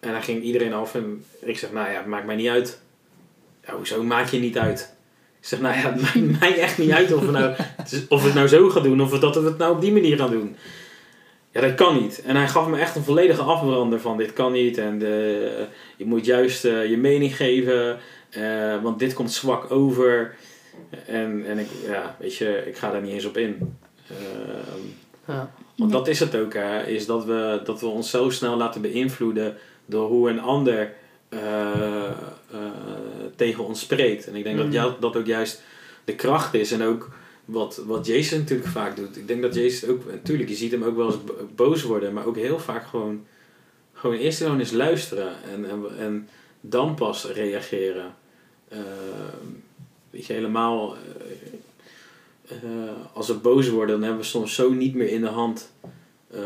En 0.00 0.12
dan 0.12 0.22
ging 0.22 0.42
iedereen 0.42 0.72
af 0.72 0.94
en 0.94 1.24
ik 1.40 1.58
zeg, 1.58 1.72
nou 1.72 1.90
ja, 1.90 1.96
het 1.96 2.06
maakt 2.06 2.26
mij 2.26 2.36
niet 2.36 2.48
uit. 2.48 2.80
Ja, 3.66 3.74
hoezo 3.74 4.02
maakt 4.02 4.30
je 4.30 4.38
niet 4.38 4.58
uit? 4.58 4.94
Ik 5.40 5.46
zeg, 5.46 5.60
nou 5.60 5.74
ja, 5.74 5.92
het 5.92 6.00
maakt 6.00 6.38
mij 6.40 6.58
echt 6.58 6.78
niet 6.78 6.90
uit 6.92 7.12
of 7.12 7.24
we, 7.24 7.30
nou, 7.30 7.54
of 8.08 8.20
we 8.20 8.26
het 8.26 8.34
nou 8.34 8.48
zo 8.48 8.68
gaan 8.70 8.82
doen 8.82 9.00
of 9.00 9.18
dat 9.18 9.34
we 9.34 9.42
het 9.42 9.58
nou 9.58 9.74
op 9.74 9.80
die 9.80 9.92
manier 9.92 10.16
gaan 10.16 10.30
doen. 10.30 10.56
Ja, 11.54 11.60
dat 11.60 11.74
kan 11.74 12.00
niet. 12.00 12.22
En 12.22 12.36
hij 12.36 12.48
gaf 12.48 12.66
me 12.66 12.78
echt 12.78 12.96
een 12.96 13.02
volledige 13.02 13.42
afbrander 13.42 14.00
van 14.00 14.16
dit 14.16 14.32
kan 14.32 14.52
niet 14.52 14.78
en 14.78 14.98
de, 14.98 15.66
je 15.96 16.06
moet 16.06 16.24
juist 16.24 16.64
eh, 16.64 16.86
je 16.90 16.96
mening 16.96 17.36
geven, 17.36 17.98
eh, 18.30 18.82
want 18.82 18.98
dit 18.98 19.14
komt 19.14 19.32
zwak 19.32 19.70
over. 19.70 20.34
En, 21.06 21.44
en 21.46 21.58
ik, 21.58 21.66
ja, 21.86 22.16
weet 22.18 22.36
je, 22.36 22.62
ik 22.66 22.76
ga 22.76 22.90
daar 22.90 23.02
niet 23.02 23.12
eens 23.12 23.24
op 23.24 23.36
in. 23.36 23.76
Ehm, 24.08 24.80
Ja. 25.26 25.50
want 25.76 25.92
dat 25.92 26.08
is 26.08 26.20
het 26.20 26.36
ook, 26.36 26.54
hè, 26.54 26.82
is 26.86 27.06
dat 27.06 27.24
we, 27.24 27.60
dat 27.64 27.80
we 27.80 27.86
ons 27.86 28.10
zo 28.10 28.30
snel 28.30 28.56
laten 28.56 28.80
beïnvloeden 28.80 29.56
door 29.86 30.08
hoe 30.08 30.30
een 30.30 30.40
ander 30.40 30.92
eh, 31.28 31.38
eh, 32.50 32.58
tegen 33.36 33.64
ons 33.66 33.80
spreekt. 33.80 34.26
En 34.28 34.34
ik 34.34 34.44
denk 34.44 34.58
Mhm. 34.58 34.70
dat 34.72 35.00
dat 35.00 35.16
ook 35.16 35.26
juist 35.26 35.62
de 36.04 36.14
kracht 36.14 36.54
is 36.54 36.72
en 36.72 36.82
ook 36.82 37.08
wat, 37.44 37.82
wat 37.86 38.06
Jason 38.06 38.38
natuurlijk 38.38 38.68
vaak 38.68 38.96
doet. 38.96 39.16
Ik 39.16 39.26
denk 39.28 39.42
dat 39.42 39.54
Jason 39.54 39.88
ook, 39.90 40.10
natuurlijk, 40.10 40.48
je 40.48 40.54
ziet 40.54 40.70
hem 40.70 40.82
ook 40.84 40.96
wel 40.96 41.06
eens 41.06 41.24
bo- 41.24 41.48
boos 41.54 41.82
worden, 41.82 42.12
maar 42.12 42.26
ook 42.26 42.36
heel 42.36 42.58
vaak 42.58 42.86
gewoon, 42.86 43.26
gewoon 43.92 44.16
eerst 44.16 44.38
gewoon 44.38 44.58
eens 44.58 44.72
luisteren 44.72 45.32
en, 45.52 45.70
en, 45.70 45.98
en 45.98 46.28
dan 46.60 46.94
pas 46.94 47.24
reageren. 47.26 48.14
Eh, 48.68 48.78
weet 50.10 50.26
je, 50.26 50.32
helemaal. 50.32 50.96
eh, 50.96 52.56
eh, 52.62 52.90
als 53.12 53.26
we 53.26 53.34
boos 53.34 53.68
worden, 53.68 53.94
dan 53.94 54.02
hebben 54.04 54.20
we 54.22 54.26
soms 54.28 54.54
zo 54.54 54.70
niet 54.72 54.94
meer 54.94 55.08
in 55.08 55.20
de 55.20 55.26
hand 55.26 55.72
eh, 56.30 56.40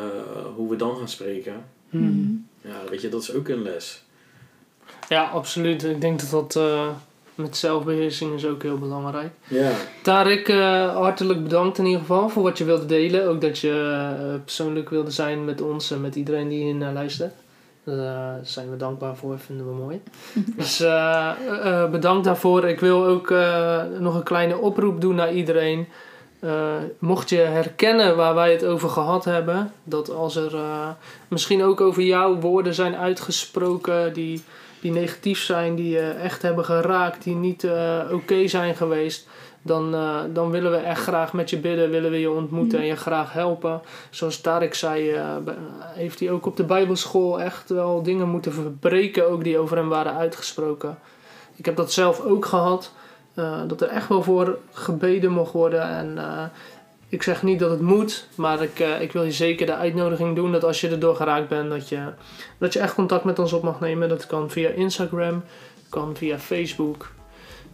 hoe 0.55 0.71
we 0.71 0.77
dan 0.77 0.97
gaan 0.97 1.09
spreken. 1.09 1.65
Hmm. 1.91 2.47
Ja, 2.61 2.83
weet 2.91 3.01
je, 3.01 3.09
dat 3.09 3.23
is 3.23 3.33
ook 3.33 3.49
een 3.49 3.63
les. 3.63 4.03
Ja, 5.09 5.25
absoluut. 5.25 5.85
Ik 5.85 6.01
denk 6.01 6.21
dat 6.21 6.31
dat 6.31 6.57
eh, 6.57 6.91
met 7.39 7.57
zelfbeheersing 7.57 8.35
is 8.35 8.47
ook 8.47 8.63
heel 8.63 8.79
belangrijk. 8.79 9.33
Ja. 9.49 9.71
Tarek, 10.03 10.49
eh, 10.49 10.95
hartelijk 10.97 11.43
bedankt 11.43 11.79
in 11.79 11.85
ieder 11.85 12.01
geval 12.01 12.29
voor 12.29 12.43
wat 12.43 12.59
je 12.59 12.65
wilde 12.65 12.87
delen. 12.87 13.29
Ook 13.29 13.41
dat 13.41 13.59
je 13.59 14.07
eh, 14.21 14.41
persoonlijk 14.45 14.91
wilde 14.91 15.11
zijn 15.11 15.45
met 15.45 15.61
ons 15.61 15.91
en 15.91 16.01
met 16.01 16.15
iedereen 16.15 16.49
die 16.49 16.63
hier 16.63 16.75
naar 16.75 16.93
luistert. 16.93 17.35
Daar 17.85 18.41
zijn 18.43 18.71
we 18.71 18.77
dankbaar 18.77 19.17
voor, 19.17 19.39
vinden 19.39 19.67
we 19.67 19.73
mooi. 19.73 20.03
dus 20.57 20.81
eh, 20.81 21.31
eh, 21.63 21.91
bedankt 21.91 22.25
daarvoor. 22.25 22.65
Ik 22.65 22.81
wil 22.81 23.05
ook 23.05 23.31
eh, 23.31 23.83
nog 23.99 24.15
een 24.15 24.23
kleine 24.23 24.59
oproep 24.59 25.01
doen 25.01 25.15
naar 25.15 25.33
iedereen. 25.33 25.89
Eh, 26.41 26.75
mocht 26.99 27.29
je 27.29 27.37
herkennen 27.37 28.17
waar 28.17 28.35
wij 28.35 28.53
het 28.53 28.65
over 28.65 28.89
gehad 28.89 29.25
hebben, 29.25 29.73
dat 29.85 30.11
als 30.11 30.37
er 30.37 30.55
eh, 30.55 30.89
misschien 31.29 31.65
ook 31.65 31.81
over 31.81 32.03
jou 32.03 32.41
woorden 32.41 32.75
zijn 32.75 32.97
uitgesproken 32.97 34.13
die, 34.13 34.43
die 34.81 34.93
negatief 34.93 35.43
zijn, 35.43 35.75
die 35.75 35.91
je 35.91 36.11
echt 36.11 36.43
hebben 36.43 36.65
geraakt, 36.65 37.25
die 37.25 37.35
niet 37.35 37.65
eh, 37.65 38.01
oké 38.13 38.47
zijn 38.47 38.75
geweest, 38.75 39.29
dan, 39.63 39.95
eh, 39.95 40.21
dan 40.33 40.51
willen 40.51 40.71
we 40.71 40.77
echt 40.77 41.03
graag 41.03 41.33
met 41.33 41.51
je 41.51 41.59
bidden, 41.59 41.91
willen 41.91 42.11
we 42.11 42.21
je 42.21 42.31
ontmoeten 42.31 42.79
en 42.79 42.85
je 42.85 42.97
graag 42.97 43.33
helpen. 43.33 43.81
Zoals 44.11 44.41
Tarek 44.41 44.75
zei, 44.75 45.11
eh, 45.11 45.37
heeft 45.83 46.21
hij 46.21 46.31
ook 46.31 46.47
op 46.47 46.57
de 46.57 46.65
Bijbelschool 46.65 47.41
echt 47.41 47.69
wel 47.69 48.03
dingen 48.03 48.29
moeten 48.29 48.53
verbreken, 48.53 49.31
ook 49.31 49.45
die 49.45 49.59
over 49.59 49.77
hem 49.77 49.89
waren 49.89 50.15
uitgesproken. 50.15 50.99
Ik 51.57 51.65
heb 51.65 51.77
dat 51.77 51.93
zelf 51.93 52.21
ook 52.21 52.45
gehad, 52.45 52.93
eh, 53.35 53.61
dat 53.67 53.81
er 53.81 53.89
echt 53.89 54.09
wel 54.09 54.23
voor 54.23 54.59
gebeden 54.73 55.33
mocht 55.33 55.53
worden. 55.53 55.83
En 55.83 56.19
eh, 56.19 56.45
ik 57.09 57.23
zeg 57.23 57.43
niet 57.43 57.59
dat 57.59 57.71
het 57.71 57.81
moet, 57.81 58.27
maar 58.35 58.63
ik, 58.63 58.81
eh, 58.81 59.01
ik 59.01 59.13
wil 59.13 59.25
je 59.25 59.33
zeker 59.33 59.67
de 59.67 59.75
uitnodiging 59.75 60.37
doen 60.37 60.53
dat 60.53 60.65
als 60.65 60.81
je 60.81 60.89
erdoor 60.89 61.17
geraakt 61.17 61.49
bent, 61.49 61.71
dat 61.71 61.89
je, 61.89 62.13
dat 62.59 62.73
je 62.73 62.79
echt 62.79 62.95
contact 62.95 63.25
met 63.25 63.39
ons 63.39 63.53
op 63.53 63.63
mag 63.63 63.81
nemen. 63.81 64.09
Dat 64.09 64.27
kan 64.27 64.51
via 64.51 64.69
Instagram, 64.69 65.45
kan 65.89 66.17
via 66.17 66.39
Facebook. 66.39 67.11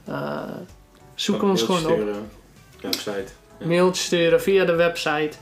Eh, 0.04 0.42
zoek 1.14 1.38
Kan 1.38 1.50
ons 1.50 1.62
gewoon 1.62 1.86
op. 1.86 2.00
Website. 2.80 3.24
Ja. 3.58 3.66
Mailtje 3.66 4.02
sturen 4.02 4.42
via 4.42 4.64
de 4.64 4.74
website. 4.74 5.36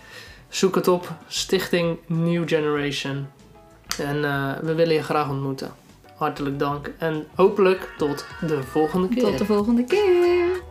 Zoek 0.48 0.74
het 0.74 0.88
op. 0.88 1.08
Stichting 1.28 1.98
New 2.06 2.48
Generation. 2.48 3.26
En 3.98 4.24
eh, 4.24 4.52
we 4.60 4.74
willen 4.74 4.94
je 4.94 5.02
graag 5.02 5.28
ontmoeten. 5.28 5.70
Hartelijk 6.16 6.58
dank. 6.58 6.90
En 6.98 7.26
hopelijk 7.34 7.88
tot 7.98 8.26
de 8.40 8.62
volgende 8.62 9.08
keer. 9.08 9.22
Tot 9.22 9.38
de 9.38 9.44
volgende 9.44 9.84
keer. 9.84 10.70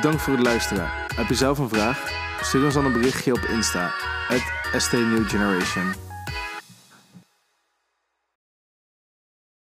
Bedankt 0.00 0.22
voor 0.22 0.32
het 0.34 0.42
luisteren. 0.42 0.90
Heb 1.14 1.28
je 1.28 1.34
zelf 1.34 1.58
een 1.58 1.68
vraag? 1.68 2.10
Stuur 2.40 2.64
ons 2.64 2.74
dan 2.74 2.84
een 2.84 2.92
berichtje 2.92 3.32
op 3.32 3.40
Insta. 3.40 3.90
At 4.28 4.80
ST 4.82 4.92
New 4.92 5.28
Generation. 5.28 6.09